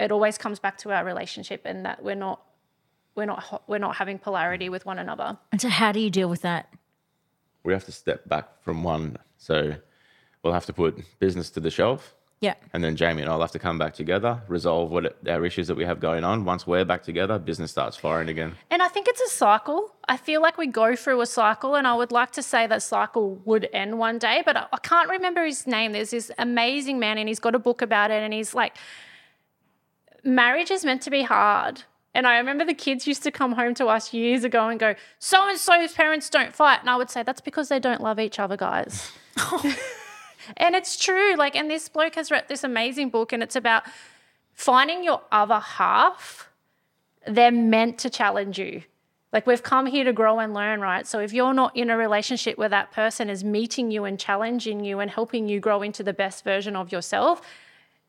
it 0.01 0.11
always 0.11 0.39
comes 0.39 0.59
back 0.59 0.79
to 0.79 0.91
our 0.91 1.05
relationship 1.05 1.63
and 1.65 1.85
that 1.85 2.03
we're 2.03 2.15
not 2.15 2.41
we're 3.15 3.27
not 3.27 3.63
we're 3.67 3.79
not 3.79 3.97
having 3.97 4.19
polarity 4.19 4.69
with 4.69 4.87
one 4.87 4.99
another 4.99 5.37
And 5.51 5.61
so, 5.61 5.69
how 5.69 5.93
do 5.93 6.01
you 6.01 6.11
deal 6.11 6.29
with 6.29 6.43
that? 6.43 6.73
We 7.65 7.73
have 7.73 7.85
to 7.85 7.93
step 7.93 8.29
back 8.29 8.63
from 8.63 8.83
one. 8.83 9.19
So 9.37 9.75
we'll 10.43 10.53
have 10.53 10.67
to 10.67 10.73
put 10.73 10.99
business 11.21 11.51
to 11.51 11.61
the 11.61 11.71
shelf. 11.71 12.15
Yeah. 12.41 12.55
And 12.73 12.83
then 12.83 12.97
Jamey 12.97 13.21
and 13.21 13.29
I'll 13.31 13.41
have 13.41 13.53
to 13.53 13.61
come 13.61 13.79
back 13.79 13.95
together, 13.95 14.43
resolve 14.49 14.91
what 14.91 15.07
it, 15.07 15.17
our 15.29 15.47
issues 15.47 15.69
that 15.69 15.77
we 15.77 15.85
have 15.85 16.01
going 16.01 16.25
on. 16.25 16.45
Once 16.45 16.67
we're 16.67 16.85
back 16.85 17.05
together, 17.05 17.39
business 17.39 17.71
starts 17.71 17.97
firing 17.97 18.29
again. 18.29 18.57
And 18.69 18.83
I 18.83 18.89
think 18.89 19.07
it's 19.07 19.21
a 19.21 19.29
cycle. 19.29 19.95
I 20.09 20.17
feel 20.17 20.43
like 20.43 20.59
we 20.59 20.67
go 20.67 20.97
through 20.97 21.21
a 21.21 21.27
cycle, 21.27 21.77
and 21.77 21.87
I 21.87 21.95
would 21.95 22.11
like 22.11 22.33
to 22.33 22.43
say 22.43 22.67
that 22.67 22.83
cycle 22.83 23.37
would 23.45 23.69
end 23.73 23.97
one 24.01 24.19
day, 24.19 24.43
but 24.45 24.57
I 24.57 24.67
I 24.73 24.79
can't 24.79 25.09
remember 25.09 25.45
his 25.45 25.69
name. 25.69 25.93
There's 25.93 26.11
this 26.11 26.33
amazing 26.37 26.99
man, 26.99 27.17
and 27.17 27.29
he's 27.29 27.39
got 27.39 27.55
a 27.55 27.61
book 27.61 27.81
about 27.81 28.11
it, 28.11 28.25
and 28.25 28.35
he's 28.35 28.55
like, 28.55 28.77
marriage 30.25 30.73
is 30.73 30.85
meant 30.85 31.03
to 31.03 31.11
be 31.11 31.23
hard. 31.23 31.85
And 32.15 32.27
I 32.27 32.37
remember 32.37 32.65
the 32.65 32.75
kids 32.75 33.07
used 33.07 33.23
to 33.23 33.31
come 33.31 33.53
home 33.53 33.75
to 33.75 33.87
us 33.87 34.13
years 34.13 34.45
ago 34.45 34.69
and 34.69 34.79
go, 34.79 34.95
so 35.19 35.49
and 35.49 35.59
so's 35.59 35.93
parents 35.93 36.29
don't 36.29 36.55
fight. 36.55 36.81
And 36.81 36.91
I 36.91 36.97
would 36.97 37.09
say, 37.11 37.23
that's 37.23 37.41
because 37.41 37.69
they 37.69 37.79
don't 37.79 38.03
love 38.03 38.21
each 38.21 38.39
other, 38.39 38.57
guys. 38.57 39.11
and 40.57 40.75
it's 40.75 40.97
true. 40.97 41.37
Like, 41.37 41.57
and 41.57 41.71
this 41.71 41.89
bloke 41.89 42.17
has 42.17 42.31
read 42.31 42.49
this 42.49 42.65
amazing 42.65 43.11
book, 43.11 43.33
and 43.33 43.43
it's 43.43 43.57
about 43.57 43.85
finding 44.53 45.03
your 45.03 45.23
other 45.31 45.59
half 45.59 46.49
they're 47.27 47.53
meant 47.53 47.99
to 47.99 48.11
challenge 48.11 48.59
you. 48.59 48.83
Like 49.33 49.47
we've 49.47 49.63
come 49.63 49.87
here 49.87 50.05
to 50.05 50.13
grow 50.13 50.41
and 50.41 50.53
learn, 50.53 50.81
right? 50.81 51.07
So 51.07 51.21
if 51.21 51.33
you're 51.33 51.55
not 51.55 51.75
in 51.77 51.89
a 51.89 51.97
relationship 51.97 52.59
where 52.59 52.69
that 52.69 52.93
person 52.93 53.31
is 53.31 53.43
meeting 53.43 53.91
you 53.91 54.05
and 54.05 54.19
challenging 54.19 54.85
you 54.85 55.01
and 55.01 55.11
helping 55.11 55.49
you 55.49 55.59
grow 55.59 55.83
into 55.83 56.03
the 56.03 56.13
best 56.13 56.45
version 56.45 56.77
of 56.77 56.93
yourself, 56.93 57.41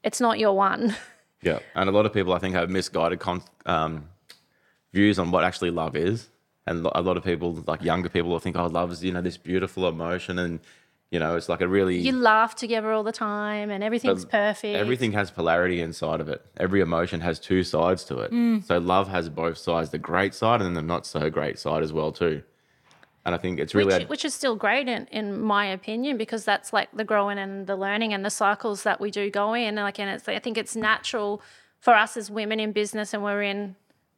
it's 0.04 0.20
not 0.20 0.40
your 0.40 0.54
one. 0.54 0.96
Yeah. 1.44 1.60
And 1.76 1.90
a 1.90 1.92
lot 1.92 2.06
of 2.06 2.14
people, 2.14 2.34
I 2.34 2.40
think, 2.40 2.56
have 2.56 2.70
misguided 2.70 3.20
con- 3.20 3.44
um, 3.66 4.10
views 4.94 5.20
on 5.20 5.32
what 5.32 5.44
actually 5.44 5.72
love 5.72 5.96
is. 5.96 6.30
And 6.66 6.86
a 6.96 7.02
lot 7.02 7.18
of 7.18 7.24
people, 7.24 7.64
like 7.68 7.84
younger 7.84 8.10
people, 8.10 8.32
will 8.32 8.40
think, 8.40 8.56
oh, 8.56 8.68
love 8.68 8.92
is, 8.92 9.04
you 9.04 9.12
know, 9.12 9.22
this 9.22 9.36
beautiful 9.36 9.88
emotion. 9.88 10.40
And, 10.40 10.62
you 11.12 11.20
know, 11.20 11.36
it's 11.36 11.50
like 11.50 11.60
a 11.60 11.68
really. 11.68 11.98
You 11.98 12.14
laugh 12.14 12.56
together 12.56 12.92
all 12.94 13.04
the 13.04 13.12
time 13.12 13.70
and 13.70 13.84
everything's 13.84 14.24
perfect. 14.24 14.76
Everything 14.76 15.12
has 15.12 15.30
polarity 15.30 15.82
inside 15.82 16.22
of 16.22 16.30
it. 16.30 16.42
Every 16.58 16.80
emotion 16.80 17.20
has 17.20 17.38
two 17.40 17.64
sides 17.64 18.06
to 18.06 18.20
it. 18.20 18.32
Mm. 18.32 18.64
So 18.64 18.78
love 18.78 19.10
has 19.10 19.28
both 19.30 19.58
sides, 19.58 19.90
the 19.90 19.98
great 19.98 20.34
side 20.34 20.62
and 20.62 20.76
the 20.76 20.82
not 20.82 21.06
so 21.06 21.30
great 21.30 21.60
side 21.60 21.84
as 21.84 21.92
well 21.92 22.14
too. 22.14 22.44
And 23.26 23.34
I 23.34 23.38
think 23.38 23.60
it's 23.60 23.74
really 23.74 24.00
which, 24.00 24.10
which 24.10 24.26
is 24.26 24.34
still 24.34 24.56
great 24.56 24.90
in, 24.90 25.08
in 25.08 25.40
my 25.40 25.66
opinion 25.66 26.18
because 26.18 26.44
that's 26.44 26.74
like 26.74 26.90
the 26.92 27.06
growing 27.06 27.38
and 27.38 27.68
the 27.68 27.76
learning 27.76 28.14
and 28.14 28.26
the 28.26 28.30
cycles 28.30 28.84
that 28.84 29.00
we 29.00 29.12
do 29.12 29.30
go 29.30 29.54
in. 29.54 29.76
Like 29.76 30.00
and 30.00 30.10
it's 30.10 30.28
I 30.28 30.40
think 30.40 30.58
it's 30.58 30.76
natural 30.76 31.42
for 31.80 31.94
us 31.94 32.16
as 32.16 32.32
women 32.32 32.60
in 32.60 32.72
business 32.72 33.14
and 33.14 33.24
we're 33.24 33.44
in 33.44 33.76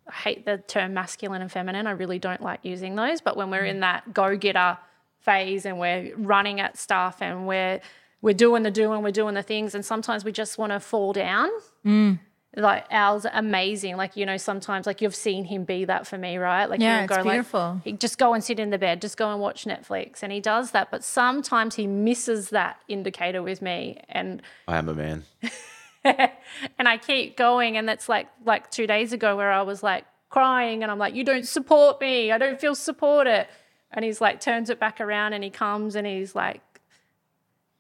I 0.08 0.14
hate 0.14 0.46
the 0.46 0.60
term 0.60 0.94
masculine 0.94 1.42
and 1.42 1.52
feminine 1.52 1.88
I 1.88 1.92
really 1.92 2.20
don't 2.20 2.42
like 2.42 2.60
using 2.64 2.96
those 2.96 3.22
but 3.22 3.36
when 3.36 3.50
we're 3.50 3.64
mm. 3.64 3.72
in 3.72 3.80
that 3.80 4.14
go-getter 4.14 4.78
phase 5.20 5.66
and 5.66 5.80
we're 5.80 6.16
running 6.16 6.60
at 6.60 6.78
stuff 6.78 7.24
and 7.24 7.48
we're 7.48 7.82
we're 8.22 8.36
doing 8.36 8.62
the 8.62 8.70
doing 8.70 9.02
we're 9.02 9.10
doing 9.10 9.34
the 9.34 9.42
things 9.42 9.74
and 9.74 9.84
sometimes 9.84 10.24
we 10.24 10.32
just 10.32 10.60
want 10.60 10.72
to 10.74 10.80
fall 10.80 11.12
down 11.12 11.50
mm. 11.84 12.20
Like 12.56 12.86
Al's 12.90 13.26
amazing. 13.32 13.98
Like, 13.98 14.16
you 14.16 14.26
know, 14.26 14.38
sometimes 14.38 14.86
like 14.86 15.02
you've 15.02 15.16
seen 15.16 15.46
him 15.46 15.64
be 15.66 15.86
that 15.86 16.08
for 16.08 16.18
me, 16.18 16.38
right? 16.38 16.66
Like 16.70 16.80
Yeah, 16.80 17.06
he'll 17.06 17.12
it's 17.18 17.24
beautiful. 17.24 17.74
like 17.76 17.84
he- 17.84 17.92
just 17.94 18.18
go 18.18 18.34
and 18.34 18.44
sit 18.44 18.60
in 18.60 18.70
the 18.70 18.78
bed, 18.78 19.02
just 19.02 19.18
go 19.18 19.32
and 19.32 19.42
watch 19.42 19.66
Netflix. 19.66 20.24
And 20.24 20.32
he 20.32 20.40
does 20.40 20.72
that. 20.72 20.90
But 20.92 21.04
sometimes 21.04 21.76
he 21.76 21.88
misses 21.88 22.50
that 22.52 22.80
indicator 22.88 23.42
with 23.44 23.62
me. 23.62 24.02
And 24.10 24.42
I 24.68 24.78
am 24.78 24.90
a 24.90 24.94
man. 24.94 25.24
and 26.04 26.88
I 26.88 26.98
keep 26.98 27.36
going. 27.38 27.78
And 27.78 27.88
that's 27.88 28.08
like 28.08 28.28
like 28.46 28.72
two 28.72 28.88
days 28.88 29.12
ago 29.14 29.36
where 29.36 29.52
I 29.52 29.62
was 29.64 29.84
like 29.84 30.06
crying 30.30 30.84
and 30.84 30.92
I'm 30.92 31.00
like, 31.00 31.16
You 31.16 31.24
don't 31.24 31.48
support 31.48 32.00
me. 32.00 32.32
I 32.32 32.38
don't 32.38 32.60
feel 32.60 32.76
supported. 32.76 33.48
And 33.92 34.04
he's 34.06 34.22
like 34.22 34.40
turns 34.40 34.70
it 34.70 34.80
back 34.80 35.00
around 35.02 35.34
and 35.34 35.44
he 35.44 35.50
comes 35.50 35.96
and 35.96 36.06
he's 36.08 36.36
like 36.36 36.62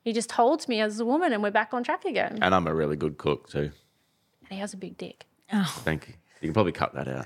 he 0.03 0.13
just 0.13 0.33
holds 0.33 0.67
me 0.67 0.79
as 0.81 0.99
a 0.99 1.05
woman 1.05 1.33
and 1.33 1.41
we're 1.41 1.49
back 1.51 1.73
on 1.73 1.83
track 1.83 2.05
again. 2.05 2.39
And 2.41 2.53
I'm 2.53 2.67
a 2.67 2.75
really 2.75 2.95
good 2.95 3.17
cook 3.17 3.49
too. 3.49 3.71
And 4.55 4.59
he 4.59 4.61
has 4.61 4.73
a 4.73 4.77
big 4.77 4.97
dick. 4.97 5.25
Thank 5.51 6.07
you. 6.07 6.13
You 6.39 6.47
can 6.47 6.53
probably 6.53 6.71
cut 6.71 6.93
that 6.93 7.09
out. 7.09 7.25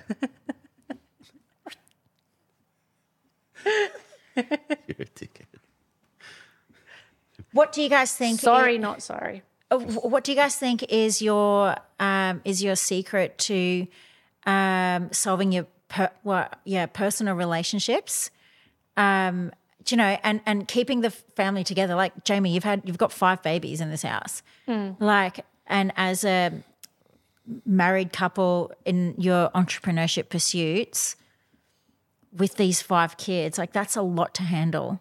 You're 4.35 4.97
a 4.97 5.05
dickhead. 5.05 5.45
What 7.51 7.71
do 7.71 7.83
you 7.83 7.89
guys 7.89 8.15
think? 8.15 8.39
Sorry, 8.39 8.79
not 8.79 9.03
sorry. 9.03 9.43
Uh, 9.69 9.77
what 9.77 10.23
do 10.23 10.31
you 10.31 10.35
guys 10.35 10.55
think 10.55 10.81
is 10.89 11.21
your 11.21 11.75
um, 11.99 12.41
is 12.45 12.63
your 12.63 12.75
secret 12.75 13.37
to 13.39 13.85
um, 14.47 15.11
solving 15.13 15.51
your 15.51 15.67
per, 15.87 16.09
well, 16.23 16.49
yeah 16.63 16.87
personal 16.87 17.35
relationships? 17.35 18.31
Um, 18.97 19.51
do 19.83 19.93
you 19.93 19.97
know, 19.97 20.17
and 20.23 20.41
and 20.47 20.67
keeping 20.67 21.01
the 21.01 21.11
family 21.11 21.63
together. 21.63 21.93
Like 21.93 22.23
Jamey, 22.23 22.51
you've 22.53 22.63
had 22.63 22.81
you've 22.85 22.97
got 22.97 23.11
five 23.11 23.43
babies 23.43 23.81
in 23.81 23.91
this 23.91 24.01
house. 24.01 24.41
Like, 24.99 25.45
and 25.67 25.91
as 25.95 26.23
a 26.23 26.51
married 27.65 28.13
couple 28.13 28.71
in 28.85 29.15
your 29.17 29.49
entrepreneurship 29.49 30.29
pursuits 30.29 31.15
with 32.31 32.55
these 32.55 32.81
five 32.81 33.17
kids, 33.17 33.57
like 33.57 33.73
that's 33.73 33.95
a 33.95 34.01
lot 34.01 34.33
to 34.35 34.43
handle. 34.43 34.99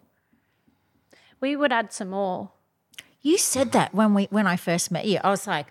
We 1.39 1.55
would 1.55 1.71
add 1.71 1.93
some 1.93 2.09
more. 2.09 2.51
You 3.21 3.37
said 3.37 3.71
that 3.73 3.93
when 3.93 4.13
we 4.13 4.25
when 4.25 4.47
I 4.47 4.55
first 4.55 4.91
met 4.91 5.05
you. 5.05 5.19
I 5.23 5.29
was 5.29 5.45
like, 5.47 5.67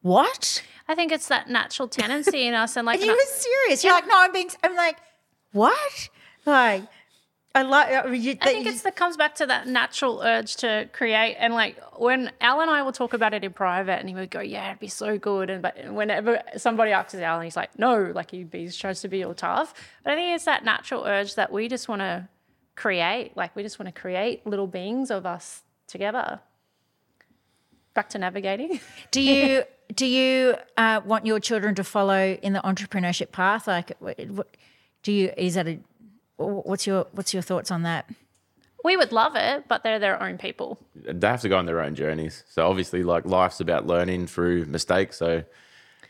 "What?" 0.00 0.62
I 0.88 0.94
think 0.94 1.12
it's 1.12 1.28
that 1.28 1.48
natural 1.48 1.88
tendency 1.88 2.46
in 2.46 2.54
us, 2.54 2.76
and 2.76 2.86
like, 2.86 3.00
And 3.00 3.06
you 3.06 3.12
were 3.12 3.34
serious. 3.34 3.84
You're 3.84 3.94
like, 3.94 4.06
"No, 4.06 4.14
I'm 4.16 4.32
being." 4.32 4.50
I'm 4.62 4.74
like, 4.74 4.96
"What?" 5.52 6.08
Like, 6.44 6.84
I 7.54 7.62
like. 7.62 7.92
I, 7.92 8.08
mean, 8.08 8.22
you, 8.22 8.36
I 8.40 8.46
think 8.46 8.66
it's 8.66 8.82
that 8.82 8.96
comes 8.96 9.16
back 9.16 9.34
to 9.36 9.46
that 9.46 9.66
natural 9.66 10.22
urge 10.22 10.56
to 10.56 10.88
create. 10.92 11.36
And 11.38 11.52
like 11.52 11.76
when 11.98 12.32
Al 12.40 12.60
and 12.62 12.70
I 12.70 12.82
will 12.82 12.92
talk 12.92 13.12
about 13.12 13.34
it 13.34 13.44
in 13.44 13.52
private, 13.52 13.98
and 14.00 14.08
he 14.08 14.14
would 14.14 14.30
go, 14.30 14.40
"Yeah, 14.40 14.68
it'd 14.68 14.80
be 14.80 14.88
so 14.88 15.18
good." 15.18 15.50
And 15.50 15.60
but 15.60 15.76
whenever 15.92 16.42
somebody 16.56 16.92
asks 16.92 17.14
Al, 17.14 17.36
and 17.36 17.44
he's 17.44 17.56
like, 17.56 17.78
"No," 17.78 18.10
like 18.14 18.30
he, 18.30 18.46
he 18.50 18.70
tries 18.70 19.02
to 19.02 19.08
be 19.08 19.22
all 19.22 19.34
tough. 19.34 19.74
But 20.02 20.14
I 20.14 20.16
think 20.16 20.34
it's 20.34 20.46
that 20.46 20.64
natural 20.64 21.04
urge 21.04 21.34
that 21.34 21.52
we 21.52 21.68
just 21.68 21.88
want 21.88 22.00
to 22.00 22.26
create. 22.74 23.36
Like 23.36 23.54
we 23.54 23.62
just 23.62 23.78
want 23.78 23.94
to 23.94 24.00
create 24.00 24.46
little 24.46 24.66
beings 24.66 25.10
of 25.10 25.26
us 25.26 25.62
together. 25.86 26.40
Back 27.92 28.08
to 28.10 28.18
navigating. 28.18 28.80
do 29.10 29.20
you 29.20 29.64
do 29.94 30.06
you 30.06 30.54
uh, 30.78 31.02
want 31.04 31.26
your 31.26 31.38
children 31.38 31.74
to 31.74 31.84
follow 31.84 32.38
in 32.42 32.54
the 32.54 32.60
entrepreneurship 32.60 33.30
path? 33.30 33.66
Like, 33.66 33.92
what, 33.98 34.18
what- 34.30 34.56
do 35.02 35.12
you 35.12 35.32
is 35.36 35.54
that 35.54 35.66
a 35.66 35.80
what's 36.46 36.86
your 36.86 37.06
what's 37.12 37.32
your 37.32 37.42
thoughts 37.42 37.70
on 37.70 37.82
that? 37.82 38.08
we 38.84 38.96
would 38.96 39.12
love 39.12 39.36
it, 39.36 39.64
but 39.68 39.82
they're 39.82 39.98
their 39.98 40.22
own 40.22 40.38
people. 40.38 40.78
they 40.94 41.26
have 41.26 41.40
to 41.42 41.48
go 41.48 41.56
on 41.56 41.66
their 41.66 41.80
own 41.80 41.94
journeys. 41.94 42.44
So 42.48 42.68
obviously, 42.68 43.02
like 43.02 43.24
life's 43.24 43.60
about 43.60 43.86
learning 43.86 44.26
through 44.26 44.66
mistakes. 44.66 45.16
So 45.16 45.44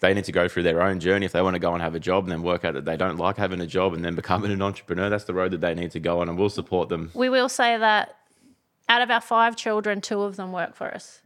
they 0.01 0.15
need 0.15 0.25
to 0.25 0.33
go 0.33 0.49
through 0.49 0.65
their 0.65 0.83
own 0.83 1.01
journey. 1.01 1.27
If 1.27 1.33
they 1.33 1.43
want 1.43 1.55
to 1.55 1.61
go 1.61 1.73
and 1.75 1.83
have 1.83 1.95
a 1.95 2.01
job 2.01 2.25
and 2.25 2.33
then 2.33 2.43
work 2.43 2.65
out 2.65 2.75
that 2.75 2.85
they 2.85 2.97
don't 2.97 3.19
like 3.19 3.37
having 3.37 3.61
a 3.61 3.67
job 3.67 3.95
and 3.95 4.05
then 4.05 4.15
becoming 4.15 4.51
an 4.51 4.63
entrepreneur, 4.63 5.11
that's 5.11 5.25
the 5.25 5.35
road 5.35 5.53
that 5.53 5.61
they 5.61 5.75
need 5.75 5.91
to 5.93 6.01
go 6.01 6.21
on, 6.21 6.29
and 6.29 6.39
we'll 6.39 6.49
support 6.49 6.89
them. 6.89 7.11
we 7.15 7.29
will 7.29 7.49
say 7.49 7.77
that 7.77 8.17
out 8.89 9.03
of 9.03 9.11
our 9.11 9.21
five 9.21 9.57
children, 9.57 10.01
two 10.01 10.23
of 10.23 10.37
them 10.37 10.53
work 10.53 10.75
for 10.75 10.93
us. 10.93 11.23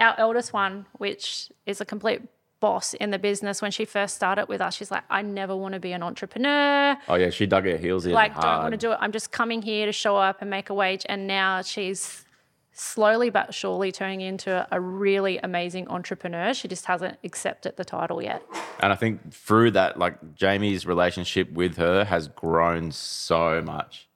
Our 0.00 0.14
eldest 0.18 0.52
one, 0.52 0.86
which 0.92 1.52
is 1.66 1.80
a 1.80 1.84
complete 1.84 2.22
boss 2.62 2.94
in 2.94 3.10
the 3.10 3.18
business, 3.18 3.60
when 3.60 3.72
she 3.72 3.84
first 3.84 4.14
started 4.14 4.46
with 4.48 4.60
us, 4.60 4.76
she's 4.76 4.90
like, 4.90 5.02
I 5.10 5.20
never 5.20 5.54
want 5.54 5.74
to 5.74 5.80
be 5.80 5.90
an 5.92 6.02
entrepreneur. 6.02 6.96
Oh 7.08 7.16
yeah, 7.16 7.28
she 7.28 7.44
dug 7.44 7.64
her 7.66 7.76
heels 7.76 8.06
in. 8.06 8.12
Like, 8.12 8.34
don't 8.40 8.62
want 8.62 8.70
to 8.70 8.78
do 8.78 8.92
it. 8.92 8.98
I'm 9.00 9.10
just 9.10 9.32
coming 9.32 9.60
here 9.60 9.84
to 9.84 9.92
show 9.92 10.16
up 10.16 10.40
and 10.40 10.48
make 10.48 10.70
a 10.70 10.74
wage. 10.74 11.04
And 11.06 11.26
now 11.26 11.60
she's 11.62 12.24
slowly 12.72 13.30
but 13.30 13.52
surely 13.52 13.90
turning 13.90 14.20
into 14.20 14.66
a 14.70 14.80
really 14.80 15.38
amazing 15.38 15.88
entrepreneur. 15.88 16.54
She 16.54 16.68
just 16.68 16.86
hasn't 16.86 17.18
accepted 17.24 17.76
the 17.76 17.84
title 17.84 18.22
yet. 18.22 18.42
And 18.80 18.92
I 18.92 18.96
think 18.96 19.32
through 19.32 19.72
that, 19.72 19.98
like 19.98 20.36
Jamey's 20.36 20.86
relationship 20.86 21.50
with 21.52 21.76
her 21.78 22.04
has 22.04 22.28
grown 22.28 22.92
so 22.92 23.60
much. 23.60 24.08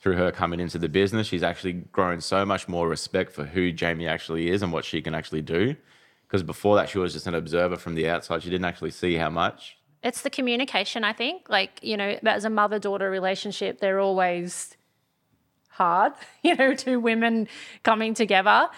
Through 0.00 0.16
her 0.16 0.32
coming 0.32 0.60
into 0.60 0.78
the 0.78 0.88
business, 0.88 1.28
she's 1.28 1.44
actually 1.44 1.72
grown 1.72 2.20
so 2.20 2.44
much 2.44 2.68
more 2.68 2.88
respect 2.88 3.32
for 3.32 3.44
who 3.44 3.72
Jamey 3.72 4.06
actually 4.06 4.50
is 4.50 4.62
and 4.62 4.70
what 4.70 4.84
she 4.84 5.00
can 5.00 5.14
actually 5.14 5.40
do. 5.40 5.76
Because 6.34 6.42
before 6.42 6.74
that, 6.74 6.88
she 6.88 6.98
was 6.98 7.12
just 7.12 7.28
an 7.28 7.36
observer 7.36 7.76
from 7.76 7.94
the 7.94 8.08
outside. 8.08 8.42
She 8.42 8.50
didn't 8.50 8.64
actually 8.64 8.90
see 8.90 9.14
how 9.14 9.30
much. 9.30 9.76
It's 10.02 10.22
the 10.22 10.30
communication, 10.30 11.04
I 11.04 11.12
think. 11.12 11.48
Like, 11.48 11.78
you 11.80 11.96
know, 11.96 12.18
as 12.24 12.44
a 12.44 12.50
mother 12.50 12.80
daughter 12.80 13.08
relationship, 13.08 13.78
they're 13.78 14.00
always 14.00 14.76
hard, 15.68 16.14
you 16.42 16.56
know, 16.56 16.74
two 16.74 16.98
women 16.98 17.46
coming 17.84 18.14
together. 18.14 18.68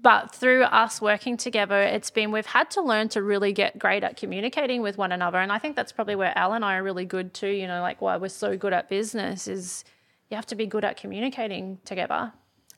But 0.00 0.32
through 0.32 0.62
us 0.62 1.02
working 1.02 1.36
together, 1.36 1.82
it's 1.82 2.10
been 2.12 2.30
we've 2.30 2.46
had 2.46 2.70
to 2.70 2.82
learn 2.82 3.08
to 3.08 3.20
really 3.20 3.52
get 3.52 3.80
great 3.80 4.04
at 4.04 4.16
communicating 4.16 4.80
with 4.80 4.96
one 4.96 5.10
another. 5.10 5.38
And 5.38 5.50
I 5.50 5.58
think 5.58 5.74
that's 5.74 5.90
probably 5.90 6.14
where 6.14 6.38
Al 6.38 6.52
and 6.52 6.64
I 6.64 6.76
are 6.76 6.84
really 6.84 7.04
good 7.04 7.34
too. 7.34 7.48
You 7.48 7.66
know, 7.66 7.80
like 7.80 8.00
why 8.00 8.16
we're 8.16 8.28
so 8.28 8.56
good 8.56 8.72
at 8.72 8.88
business 8.88 9.48
is 9.48 9.84
you 10.30 10.36
have 10.36 10.46
to 10.46 10.54
be 10.54 10.66
good 10.66 10.84
at 10.84 10.96
communicating 10.96 11.80
together. 11.84 12.32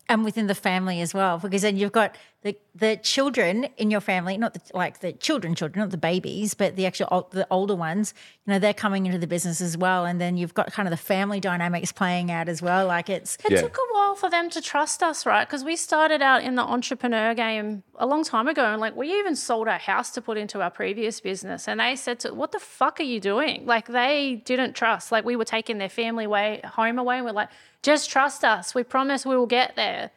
and 0.09 0.25
within 0.25 0.47
the 0.47 0.55
family 0.55 1.03
as 1.03 1.13
well, 1.13 1.37
because 1.37 1.61
then 1.61 1.77
you've 1.77 1.93
got 1.93 2.17
the 2.43 2.57
the 2.73 2.97
children 3.03 3.65
in 3.77 3.91
your 3.91 4.01
family, 4.01 4.39
not 4.39 4.55
the, 4.55 4.61
like 4.73 5.01
the 5.01 5.13
children, 5.13 5.57
children, 5.57 5.81
not 5.81 5.91
the 5.91 5.97
babies, 5.97 6.55
but 6.55 6.77
the 6.77 6.87
actual 6.87 7.09
ol- 7.11 7.29
the 7.33 7.45
older 7.51 7.75
ones. 7.75 8.15
You 8.47 8.53
know, 8.53 8.59
they're 8.61 8.73
coming 8.73 9.07
into 9.07 9.19
the 9.19 9.27
business 9.27 9.61
as 9.61 9.77
well, 9.77 10.05
and 10.05 10.21
then 10.21 10.37
you've 10.37 10.55
got 10.55 10.73
kind 10.73 10.87
of 10.87 10.91
the 10.93 10.97
family 10.97 11.41
dynamics 11.41 11.91
playing 11.91 12.31
out 12.31 12.49
as 12.49 12.63
well. 12.63 12.87
Like 12.87 13.11
it's 13.11 13.37
It 13.45 13.51
Yeah. 13.53 13.63
took 13.63 13.77
a 13.77 13.93
while 13.95 14.15
for 14.15 14.31
them 14.31 14.51
to 14.51 14.61
trust 14.61 15.03
us, 15.03 15.27
right? 15.27 15.49
Because 15.49 15.65
we 15.65 15.75
started 15.75 16.23
out 16.23 16.45
in 16.45 16.55
the 16.55 16.63
entrepreneur 16.63 17.35
game 17.35 17.83
a 17.97 18.07
long 18.07 18.23
time 18.23 18.47
ago, 18.47 18.65
and 18.67 18.81
like 18.81 18.95
we 18.95 19.13
even 19.19 19.35
sold 19.35 19.67
our 19.67 19.79
house 19.79 20.11
to 20.13 20.23
put 20.23 20.39
into 20.39 20.63
our 20.63 20.71
previous 20.71 21.21
business, 21.21 21.67
and 21.67 21.81
they 21.81 21.97
said 21.97 22.21
to, 22.21 22.33
"What 22.33 22.53
the 22.53 22.61
fuck 22.61 23.01
are 23.01 23.11
you 23.15 23.19
doing?" 23.19 23.67
Like 23.67 23.89
they 23.89 24.43
didn't 24.45 24.75
trust. 24.75 25.11
Like 25.11 25.25
we 25.25 25.35
were 25.35 25.45
taking 25.45 25.79
their 25.79 25.89
family 25.89 26.29
way 26.29 26.61
home 26.65 27.01
away, 27.01 27.17
and 27.17 27.25
we're 27.27 27.33
like, 27.33 27.49
"Just 27.83 28.09
trust 28.11 28.45
us. 28.45 28.77
We 28.77 28.85
promise 28.85 29.27
we 29.27 29.37
will 29.37 29.47
get 29.47 29.75
there." 29.75 30.13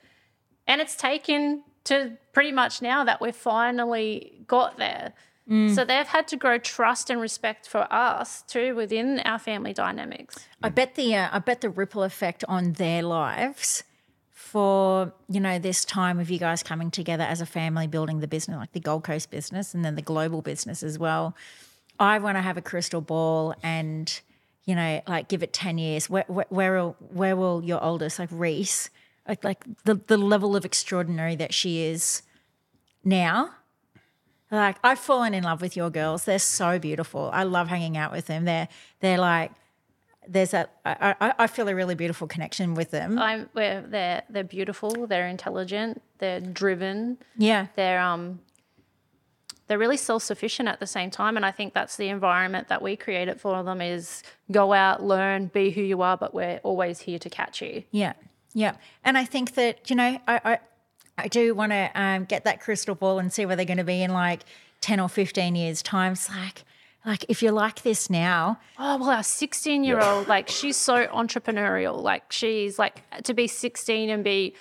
And 0.67 0.79
it's 0.79 0.95
taken 0.95 1.63
to 1.85 2.17
pretty 2.33 2.51
much 2.51 2.81
now 2.81 3.03
that 3.03 3.21
we've 3.21 3.35
finally 3.35 4.43
got 4.47 4.77
there. 4.77 5.13
So 5.73 5.83
they've 5.83 6.07
had 6.07 6.29
to 6.29 6.37
grow 6.37 6.59
trust 6.59 7.09
and 7.09 7.19
respect 7.19 7.67
for 7.67 7.85
us 7.91 8.41
too 8.43 8.73
within 8.73 9.19
our 9.19 9.37
family 9.37 9.73
dynamics. 9.73 10.47
I 10.63 10.69
bet 10.69 10.95
the 10.95 11.13
uh, 11.13 11.27
I 11.29 11.39
bet 11.39 11.59
the 11.59 11.69
ripple 11.69 12.03
effect 12.03 12.45
on 12.47 12.73
their 12.73 13.01
lives 13.01 13.83
for 14.29 15.11
you 15.27 15.41
know 15.41 15.59
this 15.59 15.83
time 15.83 16.19
of 16.19 16.29
you 16.29 16.39
guys 16.39 16.63
coming 16.63 16.89
together 16.89 17.25
as 17.25 17.41
a 17.41 17.45
family 17.45 17.85
building 17.85 18.21
the 18.21 18.29
business 18.29 18.55
like 18.55 18.71
the 18.71 18.79
Gold 18.79 19.03
Coast 19.03 19.29
business 19.29 19.73
and 19.73 19.83
then 19.83 19.95
the 19.95 20.01
global 20.01 20.41
business 20.41 20.83
as 20.83 20.97
well. 20.97 21.35
I 21.99 22.19
want 22.19 22.37
to 22.37 22.41
have 22.41 22.55
a 22.55 22.61
crystal 22.61 23.01
ball 23.01 23.53
and 23.61 24.21
you 24.63 24.75
know 24.75 25.01
like 25.05 25.27
give 25.27 25.43
it 25.43 25.51
10 25.51 25.77
years 25.77 26.09
where 26.09 26.23
where, 26.27 26.45
where 26.47 26.73
will 26.75 26.95
where 27.11 27.35
will 27.35 27.61
your 27.61 27.83
oldest 27.83 28.19
like 28.19 28.29
Reese 28.31 28.89
like, 29.27 29.43
like 29.43 29.63
the 29.83 29.95
the 29.95 30.17
level 30.17 30.55
of 30.55 30.65
extraordinary 30.65 31.35
that 31.35 31.53
she 31.53 31.83
is 31.83 32.23
now 33.03 33.51
like 34.51 34.77
I've 34.83 34.99
fallen 34.99 35.33
in 35.33 35.43
love 35.43 35.61
with 35.61 35.77
your 35.77 35.89
girls. 35.89 36.25
They're 36.25 36.39
so 36.39 36.77
beautiful. 36.77 37.29
I 37.33 37.43
love 37.43 37.69
hanging 37.69 37.95
out 37.97 38.11
with 38.11 38.27
them. 38.27 38.45
They're 38.45 38.67
they're 38.99 39.17
like 39.17 39.51
there's 40.27 40.53
a 40.53 40.67
I, 40.85 41.15
I, 41.19 41.33
I 41.39 41.47
feel 41.47 41.67
a 41.67 41.75
really 41.75 41.95
beautiful 41.95 42.27
connection 42.27 42.75
with 42.75 42.91
them. 42.91 43.17
I'm 43.17 43.49
where 43.53 43.81
they're 43.81 44.23
they're 44.29 44.43
beautiful, 44.43 45.07
they're 45.07 45.27
intelligent, 45.27 46.01
they're 46.19 46.41
driven, 46.41 47.17
yeah. 47.37 47.67
they're 47.75 47.99
um 47.99 48.39
they're 49.67 49.79
really 49.79 49.97
self-sufficient 49.97 50.67
at 50.67 50.81
the 50.81 50.87
same 50.87 51.09
time 51.09 51.37
and 51.37 51.45
I 51.45 51.51
think 51.51 51.73
that's 51.73 51.95
the 51.95 52.09
environment 52.09 52.67
that 52.67 52.81
we 52.81 52.97
created 52.97 53.39
for 53.39 53.63
them 53.63 53.79
is 53.79 54.21
go 54.51 54.73
out, 54.73 55.01
learn, 55.01 55.47
be 55.47 55.71
who 55.71 55.81
you 55.81 56.01
are, 56.01 56.17
but 56.17 56.33
we're 56.33 56.59
always 56.63 56.99
here 56.99 57.19
to 57.19 57.29
catch 57.29 57.61
you. 57.61 57.83
Yeah, 57.91 58.13
yeah, 58.53 58.75
and 59.03 59.17
I 59.17 59.25
think 59.25 59.55
that 59.55 59.89
you 59.89 59.95
know, 59.95 60.19
I 60.27 60.41
I, 60.43 60.59
I 61.17 61.27
do 61.27 61.53
want 61.53 61.71
to 61.71 61.91
um, 61.95 62.25
get 62.25 62.43
that 62.45 62.61
crystal 62.61 62.95
ball 62.95 63.19
and 63.19 63.31
see 63.31 63.45
where 63.45 63.55
they're 63.55 63.65
going 63.65 63.77
to 63.77 63.83
be 63.83 64.01
in 64.01 64.11
like 64.11 64.41
ten 64.81 64.99
or 64.99 65.09
fifteen 65.09 65.55
years' 65.55 65.81
time. 65.81 66.13
It's 66.13 66.29
like, 66.29 66.63
like 67.05 67.25
if 67.29 67.41
you're 67.41 67.51
like 67.51 67.83
this 67.83 68.09
now, 68.09 68.59
Oh 68.77 68.97
well, 68.97 69.09
our 69.09 69.23
sixteen-year-old, 69.23 70.27
like 70.27 70.49
she's 70.49 70.77
so 70.77 71.05
entrepreneurial. 71.07 72.01
Like 72.01 72.31
she's 72.31 72.77
like 72.77 73.01
to 73.23 73.33
be 73.33 73.47
sixteen 73.47 74.09
and 74.09 74.23
be, 74.23 74.55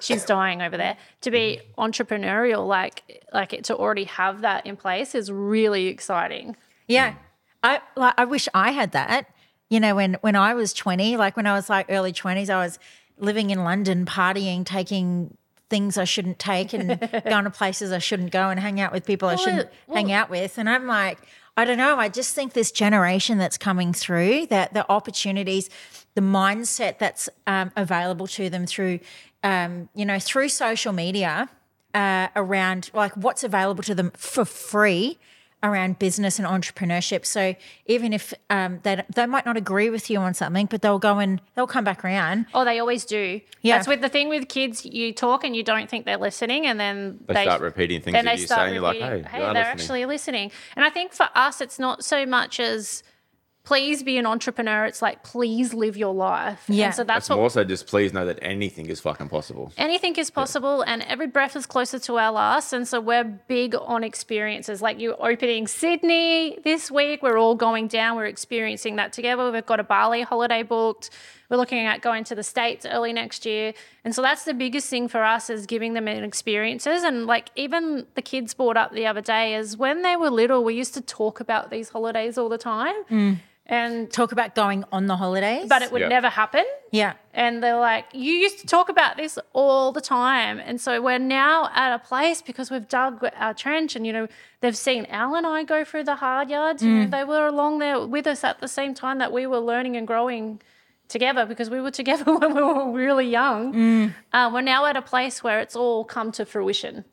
she's 0.00 0.24
dying 0.24 0.62
over 0.62 0.76
there. 0.76 0.96
To 1.22 1.30
be 1.30 1.60
entrepreneurial, 1.78 2.66
like 2.66 3.22
like 3.32 3.52
it, 3.52 3.64
to 3.64 3.76
already 3.76 4.04
have 4.04 4.42
that 4.42 4.66
in 4.66 4.76
place 4.76 5.14
is 5.14 5.32
really 5.32 5.86
exciting. 5.88 6.56
yeah, 6.86 7.14
I 7.62 7.80
like 7.96 8.14
I 8.16 8.24
wish 8.24 8.48
I 8.54 8.70
had 8.70 8.92
that. 8.92 9.28
You 9.74 9.80
know, 9.80 9.96
when 9.96 10.14
when 10.20 10.36
I 10.36 10.54
was 10.54 10.72
twenty, 10.72 11.16
like 11.16 11.36
when 11.36 11.48
I 11.48 11.54
was 11.54 11.68
like 11.68 11.86
early 11.88 12.12
twenties, 12.12 12.48
I 12.48 12.64
was 12.64 12.78
living 13.18 13.50
in 13.50 13.64
London, 13.64 14.06
partying, 14.06 14.64
taking 14.64 15.36
things 15.68 15.98
I 15.98 16.04
shouldn't 16.04 16.38
take, 16.38 16.72
and 16.72 17.00
going 17.28 17.42
to 17.42 17.50
places 17.50 17.90
I 17.90 17.98
shouldn't 17.98 18.30
go, 18.30 18.50
and 18.50 18.60
hang 18.60 18.78
out 18.78 18.92
with 18.92 19.04
people 19.04 19.28
I 19.28 19.34
shouldn't 19.34 19.68
well- 19.88 19.96
hang 19.96 20.12
out 20.12 20.30
with. 20.30 20.58
And 20.58 20.70
I'm 20.70 20.86
like, 20.86 21.18
I 21.56 21.64
don't 21.64 21.76
know. 21.76 21.98
I 21.98 22.08
just 22.08 22.36
think 22.36 22.52
this 22.52 22.70
generation 22.70 23.36
that's 23.36 23.58
coming 23.58 23.92
through, 23.92 24.46
that 24.46 24.74
the 24.74 24.88
opportunities, 24.88 25.70
the 26.14 26.20
mindset 26.20 26.98
that's 26.98 27.28
um, 27.48 27.72
available 27.74 28.28
to 28.28 28.48
them 28.48 28.66
through, 28.66 29.00
um, 29.42 29.88
you 29.92 30.04
know, 30.04 30.20
through 30.20 30.50
social 30.50 30.92
media, 30.92 31.50
uh, 31.94 32.28
around 32.36 32.92
like 32.94 33.16
what's 33.16 33.42
available 33.42 33.82
to 33.82 33.94
them 33.96 34.12
for 34.16 34.44
free 34.44 35.18
around 35.64 35.98
business 35.98 36.38
and 36.38 36.46
entrepreneurship. 36.46 37.24
So 37.24 37.56
even 37.86 38.12
if 38.12 38.32
um, 38.50 38.80
they 38.84 39.02
they 39.14 39.26
might 39.26 39.46
not 39.46 39.56
agree 39.56 39.90
with 39.90 40.10
you 40.10 40.18
on 40.18 40.34
something, 40.34 40.66
but 40.66 40.82
they'll 40.82 40.98
go 40.98 41.18
and 41.18 41.40
they'll 41.54 41.66
come 41.66 41.82
back 41.84 42.04
around. 42.04 42.46
Oh, 42.54 42.64
they 42.64 42.78
always 42.78 43.04
do. 43.04 43.40
Yeah. 43.62 43.76
That's 43.78 43.88
with 43.88 44.02
the 44.02 44.08
thing 44.10 44.28
with 44.28 44.48
kids. 44.48 44.84
You 44.84 45.12
talk 45.12 45.42
and 45.42 45.56
you 45.56 45.64
don't 45.64 45.88
think 45.88 46.04
they're 46.04 46.18
listening, 46.18 46.66
and 46.66 46.78
then 46.78 47.18
They 47.26 47.42
start 47.42 47.62
repeating 47.62 48.02
things 48.02 48.22
that 48.22 48.38
you 48.38 48.46
say, 48.46 48.54
and 48.56 48.74
you're 48.74 48.82
like, 48.82 48.98
hey, 48.98 49.24
hey, 49.26 49.38
you 49.38 49.44
are 49.44 49.54
they're 49.54 49.64
listening. 49.64 49.80
actually 49.80 50.06
listening. 50.06 50.52
And 50.76 50.84
I 50.84 50.90
think 50.90 51.12
for 51.12 51.28
us, 51.34 51.60
it's 51.60 51.78
not 51.78 52.04
so 52.04 52.26
much 52.26 52.60
as 52.60 53.02
please 53.64 54.02
be 54.02 54.18
an 54.18 54.26
entrepreneur. 54.26 54.84
It's 54.84 55.00
like 55.00 55.22
please 55.22 55.72
live 55.72 55.96
your 55.96 56.14
life. 56.14 56.64
Yeah. 56.68 56.86
And 56.86 56.94
so 56.94 57.02
that's 57.02 57.24
It's 57.24 57.30
what 57.30 57.36
more 57.36 57.50
so 57.50 57.64
just 57.64 57.86
please 57.86 58.12
know 58.12 58.26
that 58.26 58.38
anything 58.42 58.86
is 58.86 59.00
fucking 59.00 59.28
possible. 59.30 59.72
anything 59.78 60.14
is 60.16 60.30
possible 60.30 60.82
and 60.82 61.02
every 61.02 61.26
breath 61.26 61.56
is 61.56 61.64
closer 61.66 61.98
to 62.00 62.18
our 62.18 62.30
last. 62.30 62.72
And 62.72 62.86
so 62.86 63.00
we're 63.00 63.24
big 63.24 63.74
on 63.74 64.04
experiences. 64.04 64.82
Like 64.82 65.00
you're 65.00 65.16
opening 65.18 65.66
sydney 65.66 66.58
this 66.62 66.90
week. 66.90 67.22
We're 67.22 67.38
all 67.38 67.54
going 67.54 67.88
down. 67.88 68.16
We're 68.16 68.26
experiencing 68.26 68.96
that 68.96 69.12
together. 69.12 69.50
We've 69.50 69.64
got 69.64 69.80
a 69.80 69.84
bali 69.84 70.22
holiday 70.22 70.62
booked. 70.62 71.10
We're 71.50 71.56
looking 71.58 71.86
at 71.86 72.00
going 72.00 72.24
to 72.24 72.34
the 72.34 72.42
states 72.42 72.86
early 72.86 73.12
next 73.12 73.46
year. 73.46 73.74
And 74.04 74.14
so 74.14 74.22
that's 74.22 74.44
the 74.44 74.54
biggest 74.54 74.88
thing 74.88 75.08
for 75.08 75.22
us 75.22 75.50
is 75.50 75.66
giving 75.66 75.92
them 75.94 76.08
experiences. 76.08 77.02
And 77.02 77.26
like 77.26 77.50
even 77.54 78.06
the 78.14 78.22
kids 78.22 78.54
brought 78.54 78.76
up 78.76 78.92
the 78.92 79.06
other 79.06 79.20
day 79.20 79.54
is 79.54 79.76
when 79.76 80.02
they 80.02 80.16
were 80.16 80.30
little 80.30 80.64
we 80.64 80.74
used 80.74 80.94
to 80.94 81.00
talk 81.00 81.40
about 81.40 81.70
these 81.70 81.90
holidays 81.90 82.36
all 82.36 82.48
the 82.48 82.58
time 82.58 82.94
mm. 83.10 83.38
And 83.66 84.10
Talk 84.12 84.32
about 84.32 84.54
going 84.54 84.84
on 84.92 85.06
the 85.06 85.16
holidays. 85.16 85.68
but 85.68 85.80
it 85.82 85.90
would 85.90 86.02
Yeah. 86.02 86.08
never 86.08 86.28
happen. 86.28 86.64
yeah. 86.90 87.14
And 87.32 87.62
they're 87.62 87.78
like, 87.78 88.04
you 88.12 88.32
used 88.32 88.58
to 88.60 88.66
talk 88.66 88.88
about 88.90 89.16
this 89.16 89.38
all 89.54 89.90
the 89.90 90.00
time. 90.02 90.60
And 90.60 90.80
so 90.80 91.00
we're 91.00 91.18
now 91.18 91.70
at 91.74 91.94
a 91.94 91.98
place 91.98 92.42
because 92.42 92.70
we've 92.70 92.86
dug 92.88 93.24
our 93.36 93.54
trench 93.54 93.96
and, 93.96 94.06
you 94.06 94.12
know, 94.12 94.28
they've 94.60 94.76
seen 94.76 95.06
Al 95.06 95.34
and 95.34 95.46
I 95.46 95.64
go 95.64 95.84
through 95.84 96.04
the 96.04 96.16
hard 96.16 96.50
yards. 96.50 96.82
You 96.82 96.90
know, 96.90 97.06
they 97.06 97.24
were 97.24 97.46
along 97.46 97.78
there 97.78 98.06
with 98.06 98.26
us 98.26 98.44
at 98.44 98.60
the 98.60 98.68
same 98.68 98.92
time 98.94 99.18
that 99.18 99.32
we 99.32 99.46
were 99.46 99.60
learning 99.60 99.96
and 99.96 100.06
growing 100.06 100.60
together 101.08 101.44
because 101.46 101.68
we 101.70 101.80
were 101.80 101.90
together 101.90 102.24
when 102.38 102.54
we 102.54 102.62
were 102.62 102.92
really 102.92 103.28
young. 103.28 104.12
Uh, 104.32 104.50
we're 104.52 104.60
now 104.60 104.84
at 104.86 104.96
a 104.96 105.02
place 105.02 105.42
where 105.42 105.58
it's 105.60 105.74
all 105.74 106.04
come 106.04 106.30
to 106.32 106.44
fruition. 106.46 107.04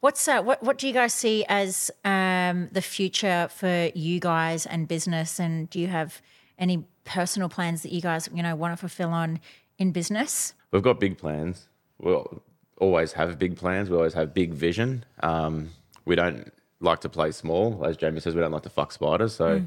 What's 0.00 0.28
uh, 0.28 0.42
what 0.42 0.62
what 0.62 0.78
do 0.78 0.86
you 0.86 0.92
guys 0.92 1.14
see 1.14 1.44
as 1.48 1.90
um, 2.04 2.68
the 2.72 2.82
future 2.82 3.48
for 3.50 3.90
you 3.94 4.20
guys 4.20 4.66
and 4.66 4.86
business? 4.86 5.40
And 5.40 5.68
do 5.70 5.80
you 5.80 5.86
have 5.88 6.20
any 6.58 6.84
personal 7.04 7.48
plans 7.48 7.82
that 7.82 7.92
you 7.92 8.00
guys 8.00 8.28
you 8.32 8.42
know 8.42 8.54
want 8.54 8.72
to 8.72 8.76
fulfill 8.76 9.10
on 9.10 9.40
in 9.78 9.92
business? 9.92 10.54
We've 10.70 10.82
got 10.82 11.00
big 11.00 11.16
plans. 11.18 11.68
We'll 11.98 12.42
always 12.78 13.12
have 13.14 13.38
big 13.38 13.56
plans. 13.56 13.88
We 13.88 13.96
always 13.96 14.14
have 14.14 14.34
big 14.34 14.52
vision. 14.52 15.04
Um, 15.20 15.70
we 16.04 16.14
don't 16.14 16.52
like 16.80 17.00
to 17.00 17.08
play 17.08 17.30
small. 17.32 17.84
As 17.84 17.96
Jamey 17.96 18.20
says, 18.20 18.34
we 18.34 18.40
don't 18.42 18.52
like 18.52 18.62
to 18.64 18.70
fuck 18.70 18.92
spiders. 18.92 19.34
So 19.34 19.62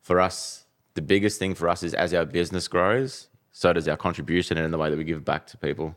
for 0.00 0.20
us, 0.20 0.64
the 0.94 1.02
biggest 1.02 1.38
thing 1.40 1.54
for 1.54 1.68
us 1.68 1.82
is 1.82 1.94
as 1.94 2.14
our 2.14 2.24
business 2.24 2.68
grows, 2.68 3.28
so 3.50 3.72
does 3.72 3.88
our 3.88 3.96
contribution 3.96 4.56
and 4.56 4.72
the 4.72 4.78
way 4.78 4.90
that 4.90 4.96
we 4.96 5.04
give 5.04 5.24
back 5.24 5.46
to 5.48 5.56
people. 5.56 5.96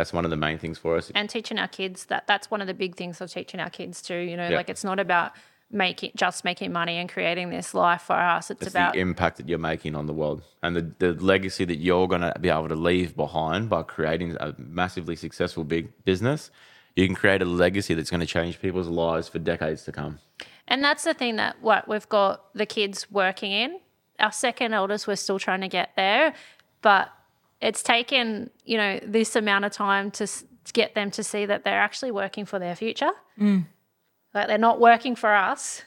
That's 0.00 0.12
one 0.18 0.24
of 0.28 0.30
the 0.30 0.36
main 0.48 0.58
things 0.58 0.78
for 0.78 0.96
us. 0.98 1.10
and 1.14 1.28
teaching 1.36 1.58
our 1.64 1.68
kids 1.80 1.98
that 2.06 2.22
that's 2.30 2.46
one 2.54 2.60
of 2.64 2.66
the 2.72 2.74
big 2.84 2.92
things 3.00 3.20
of 3.20 3.26
teaching 3.38 3.60
our 3.64 3.70
kids 3.78 3.96
too 4.08 4.20
you 4.30 4.36
know 4.38 4.48
Yeah. 4.48 4.56
like 4.60 4.70
it's 4.74 4.84
not 4.90 4.98
about 5.06 5.30
making 5.72 6.10
just 6.16 6.38
making 6.50 6.70
money 6.80 6.96
and 7.00 7.08
creating 7.08 7.50
this 7.50 7.68
life 7.74 8.02
for 8.10 8.16
us 8.36 8.50
it's, 8.50 8.62
It's 8.62 8.70
about 8.74 8.92
the 8.94 9.00
impact 9.00 9.34
that 9.38 9.46
you're 9.48 9.66
making 9.72 9.94
on 10.00 10.06
the 10.06 10.12
world 10.22 10.42
and 10.62 10.74
the, 10.76 10.84
the 11.04 11.12
legacy 11.32 11.64
that 11.70 11.76
you're 11.86 12.08
going 12.08 12.22
to 12.22 12.34
be 12.40 12.48
able 12.48 12.68
to 12.76 12.80
leave 12.90 13.10
behind 13.24 13.68
by 13.68 13.82
creating 13.96 14.36
a 14.40 14.48
massively 14.58 15.14
successful 15.16 15.62
big 15.64 15.84
business. 16.04 16.50
You 16.96 17.06
can 17.06 17.14
create 17.22 17.40
a 17.40 17.50
legacy 17.64 17.92
that's 17.94 18.10
going 18.10 18.24
to 18.28 18.32
change 18.38 18.60
people's 18.60 18.88
lives 18.88 19.28
for 19.28 19.38
decades 19.38 19.84
to 19.84 19.92
come. 19.92 20.18
and 20.66 20.82
that's 20.86 21.04
the 21.04 21.14
thing 21.14 21.36
that 21.42 21.52
what 21.68 21.82
we've 21.90 22.08
got 22.08 22.34
the 22.62 22.66
kids 22.66 22.96
working 23.22 23.52
in 23.52 23.70
our 24.18 24.32
second 24.32 24.70
eldest 24.74 25.06
we're 25.08 25.16
still 25.26 25.38
trying 25.38 25.62
to 25.68 25.72
get 25.80 25.88
there 26.02 26.34
but 26.82 27.06
it's 27.60 27.82
taken 27.82 28.50
you 28.64 28.76
know 28.76 29.00
this 29.02 29.36
amount 29.36 29.64
of 29.64 29.72
time 29.72 30.10
to, 30.10 30.24
s- 30.24 30.44
to 30.64 30.72
get 30.72 30.94
them 30.94 31.10
to 31.10 31.22
see 31.22 31.46
that 31.46 31.64
they're 31.64 31.80
actually 31.80 32.10
working 32.10 32.44
for 32.44 32.58
their 32.58 32.74
future 32.76 33.10
mm. 33.38 33.64
like 34.34 34.46
they're 34.48 34.58
not 34.58 34.80
working 34.80 35.16
for 35.16 35.32
us 35.34 35.82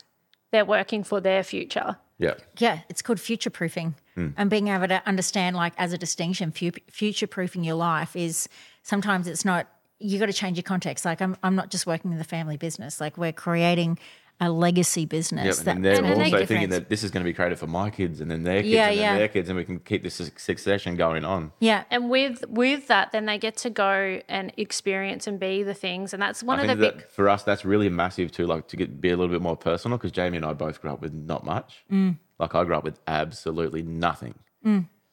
they're 0.51 0.65
working 0.65 1.03
for 1.03 1.19
their 1.21 1.43
future 1.43 1.97
Yeah. 2.19 2.35
Yeah, 2.59 2.79
it's 2.89 3.01
called 3.01 3.19
future 3.19 3.49
proofing. 3.49 3.95
Hmm. 4.15 4.29
And 4.37 4.49
being 4.49 4.67
able 4.67 4.87
to 4.87 5.01
understand, 5.07 5.55
like, 5.55 5.73
as 5.77 5.93
a 5.93 5.97
distinction, 5.97 6.51
future 6.51 7.27
proofing 7.27 7.63
your 7.63 7.75
life 7.75 8.15
is 8.15 8.47
sometimes 8.83 9.27
it's 9.27 9.43
not, 9.43 9.67
you 9.97 10.19
got 10.19 10.27
to 10.27 10.33
change 10.33 10.55
your 10.55 10.63
context. 10.63 11.05
Like, 11.05 11.21
I'm, 11.23 11.35
I'm 11.41 11.55
not 11.55 11.71
just 11.71 11.87
working 11.87 12.11
in 12.11 12.19
the 12.19 12.23
family 12.23 12.55
business, 12.55 13.01
like, 13.01 13.17
we're 13.17 13.33
creating 13.33 13.97
a 14.45 14.51
legacy 14.51 15.05
business. 15.05 15.57
Yep. 15.57 15.65
that 15.65 15.75
And 15.75 15.85
they're 15.85 15.95
can 15.95 16.03
make 16.03 16.11
a 16.17 16.21
also 16.23 16.37
thinking 16.45 16.69
difference. 16.69 16.73
that 16.73 16.89
this 16.89 17.03
is 17.03 17.11
going 17.11 17.23
to 17.23 17.29
be 17.29 17.33
created 17.33 17.57
for 17.59 17.67
my 17.67 17.89
kids 17.89 18.21
and 18.21 18.29
then 18.29 18.43
their 18.43 18.61
kids 18.61 18.73
Yeah, 18.73 18.89
and 18.89 18.97
then 18.97 19.03
yeah. 19.03 19.17
their 19.17 19.27
kids, 19.27 19.49
and 19.49 19.57
we 19.57 19.63
can 19.65 19.79
keep 19.79 20.03
this 20.03 20.15
succession 20.37 20.95
going 20.95 21.25
on. 21.25 21.51
Yeah. 21.59 21.83
and 21.89 22.09
with 22.09 22.43
with 22.49 22.87
that 22.87 23.11
then 23.11 23.25
they 23.25 23.37
get 23.37 23.55
to 23.57 23.69
go 23.69 24.19
and 24.27 24.51
experience 24.57 25.27
and 25.27 25.39
be 25.39 25.63
the 25.63 25.73
things 25.73 26.13
and 26.13 26.21
that's 26.21 26.43
one 26.43 26.59
I 26.59 26.63
of 26.63 26.77
the 26.77 26.83
think 26.89 26.97
big 26.99 27.09
for 27.09 27.29
us, 27.29 27.43
that's 27.43 27.63
really 27.65 27.89
massive 27.89 28.31
too. 28.31 28.45
Like 28.45 28.67
to 28.67 28.75
get 28.77 28.99
be 29.01 29.09
a 29.09 29.17
little 29.17 29.33
bit 29.33 29.41
more 29.41 29.55
personal 29.57 29.97
because 29.97 30.11
Jamey 30.11 30.35
and 30.35 30.45
I 30.45 30.53
both 30.53 30.81
grew 30.81 30.91
up 30.91 31.01
with 31.01 31.13
not 31.13 31.43
much. 31.45 31.83
Mm. 31.91 32.17
Like 32.39 32.55
I 32.55 32.63
grew 32.63 32.75
up 32.75 32.83
with 32.83 32.99
absolutely 33.07 33.81
nothing. 33.83 34.35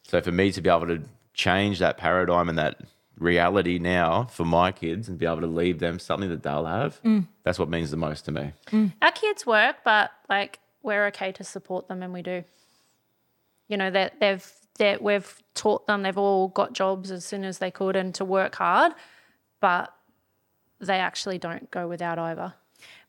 So 0.07 0.21
for 0.21 0.31
me 0.31 0.51
to 0.51 0.61
be 0.61 0.69
able 0.69 0.87
to 0.87 1.03
change 1.33 1.79
that 1.79 1.97
paradigm 1.97 2.49
and 2.49 2.57
that 2.57 2.81
reality 3.21 3.77
now 3.79 4.25
for 4.25 4.43
my 4.45 4.71
kids 4.71 5.07
and 5.07 5.17
be 5.17 5.25
able 5.25 5.41
to 5.41 5.47
leave 5.47 5.79
them 5.79 5.99
something 5.99 6.29
that 6.29 6.43
they'll 6.43 6.65
have, 6.65 7.01
Mm. 7.03 7.27
that's 7.43 7.59
what 7.59 7.69
means 7.69 7.91
the 7.91 7.97
most 7.97 8.25
to 8.25 8.31
me. 8.31 8.51
our 9.01 9.11
kids 9.11 9.45
work, 9.45 9.77
but 9.85 10.11
like 10.29 10.59
we're 10.83 11.05
okay 11.07 11.31
to 11.33 11.43
support 11.43 11.87
them, 11.87 12.01
and 12.03 12.11
we 12.13 12.21
do. 12.21 12.43
You 13.67 13.77
know 13.77 13.91
that 13.91 14.19
they've 14.19 14.51
that 14.79 15.01
we've 15.01 15.41
taught 15.53 15.85
them. 15.87 16.01
They've 16.01 16.17
all 16.17 16.47
got 16.47 16.73
jobs 16.73 17.11
as 17.11 17.23
soon 17.23 17.43
as 17.45 17.59
they 17.59 17.71
could, 17.71 17.95
and 17.95 18.13
to 18.15 18.25
work 18.25 18.55
hard, 18.55 18.93
but 19.59 19.93
they 20.79 20.97
actually 20.99 21.37
don't 21.37 21.69
go 21.71 21.87
without 21.87 22.17
either. 22.17 22.53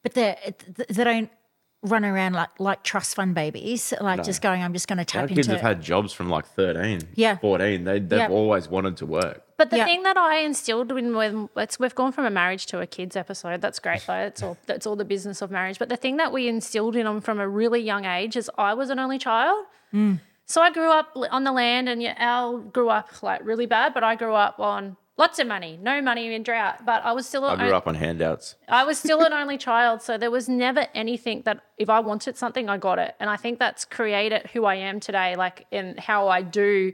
But 0.03 0.13
they 0.15 0.55
they 0.89 1.05
don't 1.05 1.31
run 1.83 2.05
around 2.05 2.35
like 2.35 2.51
like 2.61 2.83
trust 2.85 3.17
fund 3.17 3.35
babies, 3.35 3.93
like 4.01 4.23
just 4.23 4.43
going, 4.43 4.63
I'm 4.63 4.73
just 4.75 4.87
going 4.87 4.99
to 5.05 5.19
Our 5.19 5.27
tap 5.27 5.35
kids 5.35 5.49
have 5.49 5.61
had 5.63 5.83
jobs 5.83 6.13
from 6.13 6.29
like 6.29 6.47
13, 6.47 7.01
Yeah. 7.15 7.39
14. 7.39 7.83
They, 7.85 7.99
they've 7.99 8.19
Yeah. 8.21 8.29
always 8.29 8.69
wanted 8.69 8.99
to 8.99 9.07
work. 9.07 9.43
But 9.63 9.71
the 9.71 9.77
Yeah. 9.77 9.85
thing 9.85 10.03
that 10.03 10.17
I 10.17 10.39
instilled 10.39 10.91
in 10.91 11.15
when 11.15 11.49
it's 11.57 11.79
we've 11.79 11.95
gone 11.95 12.11
from 12.11 12.25
a 12.25 12.31
marriage 12.31 12.67
to 12.67 12.81
a 12.81 12.87
kids 12.87 13.15
episode. 13.15 13.61
That's 13.61 13.79
great 13.79 14.03
though. 14.09 14.15
It's 14.15 14.43
all 14.43 14.57
that's 14.67 14.89
all 14.89 14.97
the 14.97 15.05
business 15.05 15.41
of 15.41 15.53
marriage. 15.53 15.79
But 15.79 15.89
the 15.89 15.97
thing 15.97 16.17
that 16.17 16.33
we 16.33 16.49
instilled 16.49 16.97
in 16.97 17.05
them 17.05 17.21
from 17.21 17.39
a 17.39 17.49
really 17.49 17.81
young 17.81 18.05
age 18.05 18.35
is 18.37 18.51
I 18.59 18.75
was 18.75 18.91
an 18.91 18.99
only 18.99 19.19
child. 19.19 19.65
Mm. 19.95 20.19
So 20.47 20.61
I 20.61 20.73
grew 20.73 20.91
up 20.91 21.17
on 21.31 21.45
the 21.45 21.53
land, 21.53 21.89
and 21.89 22.03
yeah, 22.03 22.15
Al 22.19 22.59
grew 22.59 22.89
up 22.89 23.23
like 23.23 23.41
really 23.45 23.67
bad. 23.67 23.95
But 23.95 24.03
I 24.03 24.17
grew 24.17 24.35
up 24.35 24.59
on 24.59 24.97
lots 25.17 25.39
of 25.39 25.47
money, 25.47 25.79
no 25.81 26.03
money 26.03 26.35
in 26.35 26.43
drought. 26.43 26.85
But 26.85 27.05
I 27.05 27.13
was 27.13 27.29
still 27.29 27.45
I 27.45 27.53
an 27.53 27.61
grew 27.61 27.73
up 27.77 27.87
on 27.87 27.95
handouts. 27.95 28.57
I 28.69 28.83
was 28.83 28.99
still 28.99 29.23
an 29.23 29.33
only 29.43 29.59
child, 29.59 30.03
so 30.03 30.19
there 30.19 30.33
was 30.33 30.49
never 30.49 30.89
anything 30.93 31.43
that 31.45 31.61
if 31.79 31.89
I 31.89 32.01
wanted 32.01 32.37
something, 32.37 32.69
I 32.69 32.79
got 32.79 32.99
it. 32.99 33.15
And 33.21 33.31
I 33.31 33.37
think 33.37 33.61
that's 33.61 33.85
created 33.85 34.51
who 34.53 34.65
I 34.65 34.75
am 34.75 34.99
today, 34.99 35.37
like 35.37 35.67
in 35.71 35.99
how 35.99 36.27
I 36.27 36.43
do 36.43 36.93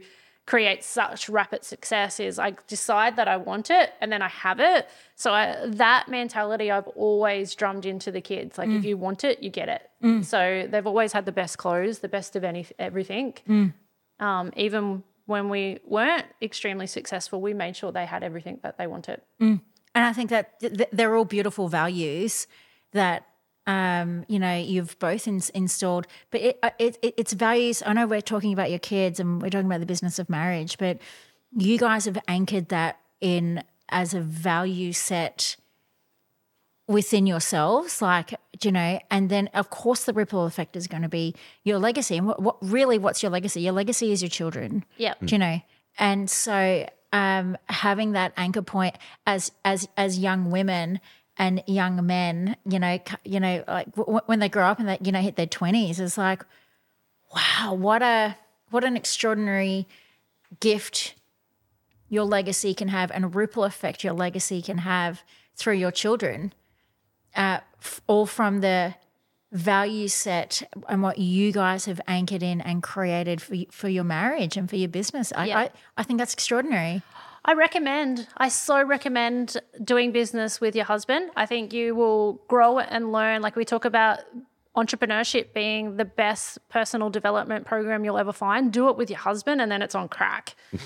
create 0.49 0.83
such 0.83 1.29
rapid 1.29 1.63
success 1.63 2.19
is 2.19 2.39
I 2.39 2.55
decide 2.65 3.17
that 3.17 3.27
I 3.27 3.37
want 3.37 3.69
it 3.69 3.93
and 4.01 4.11
then 4.11 4.23
I 4.23 4.29
have 4.29 4.59
it. 4.59 4.89
So 5.13 5.31
I, 5.31 5.55
that 5.67 6.07
mentality 6.09 6.71
I've 6.71 6.87
always 6.87 7.53
drummed 7.53 7.85
into 7.85 8.11
the 8.11 8.19
kids. 8.19 8.57
Like 8.57 8.69
if 8.69 8.81
mm. 8.81 8.87
you 8.87 8.97
want 8.97 9.23
it, 9.23 9.43
you 9.43 9.51
get 9.51 9.69
it. 9.69 9.87
Mm. 10.03 10.25
So 10.25 10.67
they've 10.67 10.87
always 10.87 11.13
had 11.13 11.27
the 11.27 11.31
best 11.31 11.59
clothes, 11.59 11.99
the 11.99 12.07
best 12.07 12.35
of 12.35 12.43
any 12.43 12.65
everything. 12.79 13.35
Mm. 13.47 13.73
Um, 14.19 14.51
even 14.57 15.03
when 15.27 15.49
we 15.49 15.81
weren't 15.85 16.25
extremely 16.41 16.87
successful, 16.87 17.39
we 17.39 17.53
made 17.53 17.75
sure 17.75 17.91
they 17.91 18.07
had 18.07 18.23
everything 18.23 18.57
that 18.63 18.79
they 18.79 18.87
wanted. 18.87 19.21
And 19.93 20.03
I 20.03 20.13
think 20.13 20.31
that 20.31 20.59
th- 20.59 20.73
th- 20.75 20.89
they're 20.91 21.15
all 21.15 21.25
beautiful 21.25 21.67
values 21.67 22.47
that 22.93 23.23
um, 23.73 24.25
you 24.27 24.39
know 24.39 24.55
you've 24.73 24.97
both 24.99 25.27
ins- 25.27 25.49
installed. 25.61 26.05
But 26.31 26.41
it, 26.41 26.59
uh, 26.63 26.71
it, 26.85 26.97
it, 27.01 27.13
it's 27.21 27.33
values. 27.33 27.83
I 27.85 27.93
know 27.93 28.05
we're 28.07 28.21
talking 28.33 28.53
about 28.53 28.69
your 28.69 28.79
kids 28.79 29.19
and 29.19 29.41
we're 29.41 29.49
talking 29.55 29.67
about 29.71 29.79
the 29.85 29.85
business 29.93 30.19
of 30.19 30.29
marriage, 30.29 30.77
but 30.77 30.95
you 31.55 31.77
guys 31.77 32.05
have 32.05 32.17
anchored 32.27 32.69
that 32.69 32.99
in 33.21 33.63
as 33.89 34.13
a 34.13 34.21
value 34.21 34.93
set 34.93 35.55
within 36.87 37.27
yourselves, 37.27 38.01
like 38.01 38.33
you 38.63 38.71
know, 38.71 38.99
and 39.11 39.29
then 39.29 39.47
of 39.53 39.69
course 39.69 40.05
the 40.05 40.13
ripple 40.13 40.45
effect 40.45 40.75
is 40.75 40.87
going 40.87 41.03
to 41.03 41.09
be 41.09 41.35
your 41.63 41.77
legacy. 41.79 42.17
And 42.17 42.27
what, 42.27 42.41
what 42.41 42.57
really, 42.61 42.97
what's 42.97 43.21
your 43.23 43.31
legacy? 43.31 43.61
Your 43.61 43.73
legacy 43.73 44.11
is 44.11 44.21
your 44.21 44.29
children 44.29 44.83
Yeah. 44.97 45.13
do 45.23 45.33
you 45.35 45.39
know 45.39 45.61
and 45.97 46.29
so 46.29 46.87
um, 47.11 47.57
having 47.67 48.13
that 48.13 48.31
anchor 48.37 48.61
point 48.61 48.95
as 49.25 49.51
as 49.65 49.87
as 49.97 50.17
young 50.19 50.51
women 50.51 50.99
and 51.39 51.63
young 51.65 52.05
men 52.05 52.55
you 52.65 52.77
know 52.77 52.99
you 53.23 53.39
know 53.39 53.63
like 53.67 53.95
w- 53.95 54.19
when 54.27 54.39
they 54.39 54.49
grow 54.49 54.65
up 54.65 54.77
and 54.79 54.87
they 54.87 54.97
you 55.01 55.11
know 55.11 55.21
hit 55.21 55.35
their 55.35 55.47
20s 55.47 55.99
it's 55.99 56.17
like 56.17 56.45
wow 57.33 57.73
what 57.73 58.01
a 58.03 58.35
what 58.69 58.83
an 58.83 58.95
extraordinary 58.95 59.87
gift 60.59 61.15
your 62.09 62.25
legacy 62.25 62.73
can 62.73 62.89
have 62.89 63.09
and 63.11 63.23
a 63.25 63.27
ripple 63.27 63.63
effect 63.63 64.03
your 64.03 64.13
legacy 64.13 64.61
can 64.61 64.79
have 64.79 65.23
through 65.55 65.73
your 65.75 65.91
children 65.91 66.53
uh, 67.35 67.59
f- 67.79 68.01
all 68.07 68.25
from 68.25 68.59
the 68.61 68.95
value 69.51 70.07
set 70.07 70.61
and 70.87 71.01
what 71.01 71.17
you 71.17 71.51
guys 71.51 71.85
have 71.85 71.99
anchored 72.07 72.43
in 72.43 72.61
and 72.61 72.83
created 72.83 73.41
for, 73.41 73.55
for 73.71 73.89
your 73.89 74.03
marriage 74.03 74.57
and 74.57 74.69
for 74.69 74.75
your 74.75 74.89
business. 74.89 75.33
I, 75.35 75.45
Yeah. 75.45 75.57
I, 75.59 75.69
I 75.97 76.03
think 76.03 76.19
that's 76.19 76.33
extraordinary. 76.33 77.01
I 77.45 77.53
recommend, 77.53 78.27
I 78.37 78.49
so 78.49 78.83
recommend 78.83 79.57
doing 79.83 80.11
business 80.11 80.59
with 80.59 80.75
your 80.75 80.85
husband. 80.85 81.31
I 81.35 81.45
think 81.45 81.73
you 81.73 81.95
will 81.95 82.41
grow 82.47 82.79
and 82.79 83.11
learn. 83.11 83.41
Like 83.41 83.55
we 83.55 83.65
talk 83.65 83.85
about 83.85 84.19
entrepreneurship 84.75 85.53
being 85.53 85.97
the 85.97 86.05
best 86.05 86.57
personal 86.69 87.09
development 87.09 87.65
program 87.65 88.03
you'll 88.05 88.17
ever 88.17 88.33
find. 88.33 88.71
Do 88.71 88.89
it 88.89 88.97
with 88.97 89.09
your 89.09 89.19
husband 89.19 89.61
and 89.61 89.71
then 89.71 89.81
it's 89.81 89.95
on 89.95 90.09
crack. 90.09 90.55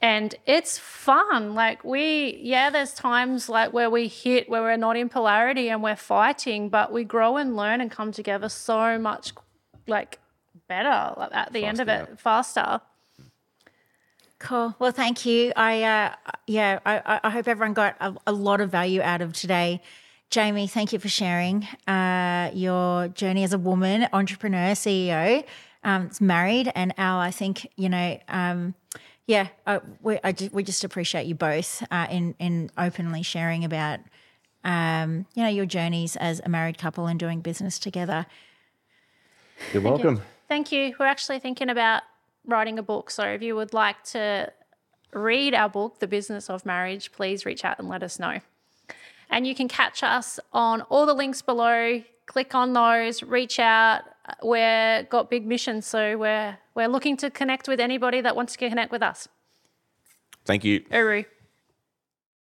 and 0.00 0.34
it's 0.46 0.78
fun. 0.78 1.54
Like 1.54 1.84
we, 1.84 2.38
yeah, 2.42 2.70
there's 2.70 2.94
times 2.94 3.48
like 3.48 3.72
where 3.72 3.90
we 3.90 4.08
hit 4.08 4.48
where 4.48 4.62
we're 4.62 4.76
not 4.76 4.96
in 4.96 5.08
polarity 5.08 5.68
and 5.70 5.82
we're 5.82 5.96
fighting, 5.96 6.68
but 6.68 6.92
we 6.92 7.04
grow 7.04 7.36
and 7.36 7.56
learn 7.56 7.80
and 7.80 7.90
come 7.90 8.12
together 8.12 8.48
so 8.48 8.98
much 8.98 9.32
like 9.86 10.18
better 10.68 11.28
at 11.32 11.52
the 11.52 11.64
end 11.64 11.80
of 11.80 11.88
it, 11.88 12.18
faster. 12.18 12.80
Cool. 14.38 14.74
Well, 14.78 14.92
thank 14.92 15.24
you. 15.24 15.52
I, 15.56 15.82
uh, 15.82 16.14
yeah, 16.46 16.80
I, 16.84 16.98
I- 17.06 17.20
I 17.24 17.30
hope 17.30 17.48
everyone 17.48 17.72
got 17.74 17.96
a, 18.00 18.14
a 18.26 18.32
lot 18.32 18.60
of 18.60 18.70
value 18.70 19.00
out 19.00 19.20
of 19.22 19.32
today. 19.32 19.80
Jamey, 20.30 20.68
thank 20.68 20.92
you 20.92 20.98
for 20.98 21.08
sharing 21.08 21.66
uh, 21.86 22.50
your 22.52 23.08
journey 23.08 23.44
as 23.44 23.52
a 23.52 23.58
woman, 23.58 24.08
entrepreneur, 24.12 24.72
CEO. 24.72 25.44
um, 25.84 26.08
is 26.08 26.20
married, 26.20 26.72
and 26.74 26.92
Al, 26.98 27.18
I 27.20 27.30
think 27.30 27.68
you 27.76 27.88
know, 27.88 28.18
um, 28.28 28.74
yeah, 29.26 29.48
uh, 29.66 29.78
we 30.02 30.18
I 30.24 30.32
ju- 30.32 30.50
we 30.52 30.64
just 30.64 30.82
appreciate 30.82 31.26
you 31.26 31.34
both 31.36 31.84
uh, 31.90 32.06
in 32.10 32.34
in 32.40 32.70
openly 32.76 33.22
sharing 33.22 33.64
about 33.64 34.00
um, 34.64 35.26
you 35.34 35.42
know 35.44 35.48
your 35.48 35.66
journeys 35.66 36.16
as 36.16 36.40
a 36.44 36.48
married 36.48 36.78
couple 36.78 37.06
and 37.06 37.20
doing 37.20 37.40
business 37.40 37.78
together. 37.78 38.26
You're 39.72 39.82
welcome. 39.82 40.20
Thank 40.48 40.72
you. 40.72 40.94
We're 40.98 41.06
actually 41.06 41.38
thinking 41.38 41.68
about 41.70 42.02
writing 42.46 42.78
a 42.78 42.82
book. 42.82 43.10
So 43.10 43.24
if 43.24 43.42
you 43.42 43.56
would 43.56 43.72
like 43.72 44.02
to 44.04 44.52
read 45.12 45.54
our 45.54 45.68
book, 45.68 46.00
The 46.00 46.06
Business 46.06 46.50
of 46.50 46.66
Marriage, 46.66 47.12
please 47.12 47.46
reach 47.46 47.64
out 47.64 47.78
and 47.78 47.88
let 47.88 48.02
us 48.02 48.18
know. 48.18 48.40
And 49.30 49.46
you 49.46 49.54
can 49.54 49.68
catch 49.68 50.02
us 50.02 50.38
on 50.52 50.82
all 50.82 51.06
the 51.06 51.14
links 51.14 51.42
below. 51.42 52.02
Click 52.26 52.54
on 52.54 52.72
those, 52.72 53.22
reach 53.22 53.58
out. 53.58 54.02
We're 54.42 55.02
got 55.04 55.28
big 55.28 55.46
missions, 55.46 55.86
so 55.86 56.16
we're 56.16 56.56
we're 56.74 56.88
looking 56.88 57.16
to 57.18 57.30
connect 57.30 57.68
with 57.68 57.78
anybody 57.78 58.22
that 58.22 58.34
wants 58.34 58.56
to 58.56 58.68
connect 58.68 58.90
with 58.90 59.02
us. 59.02 59.28
Thank 60.46 60.64
you. 60.64 60.84
Uru. 60.90 61.24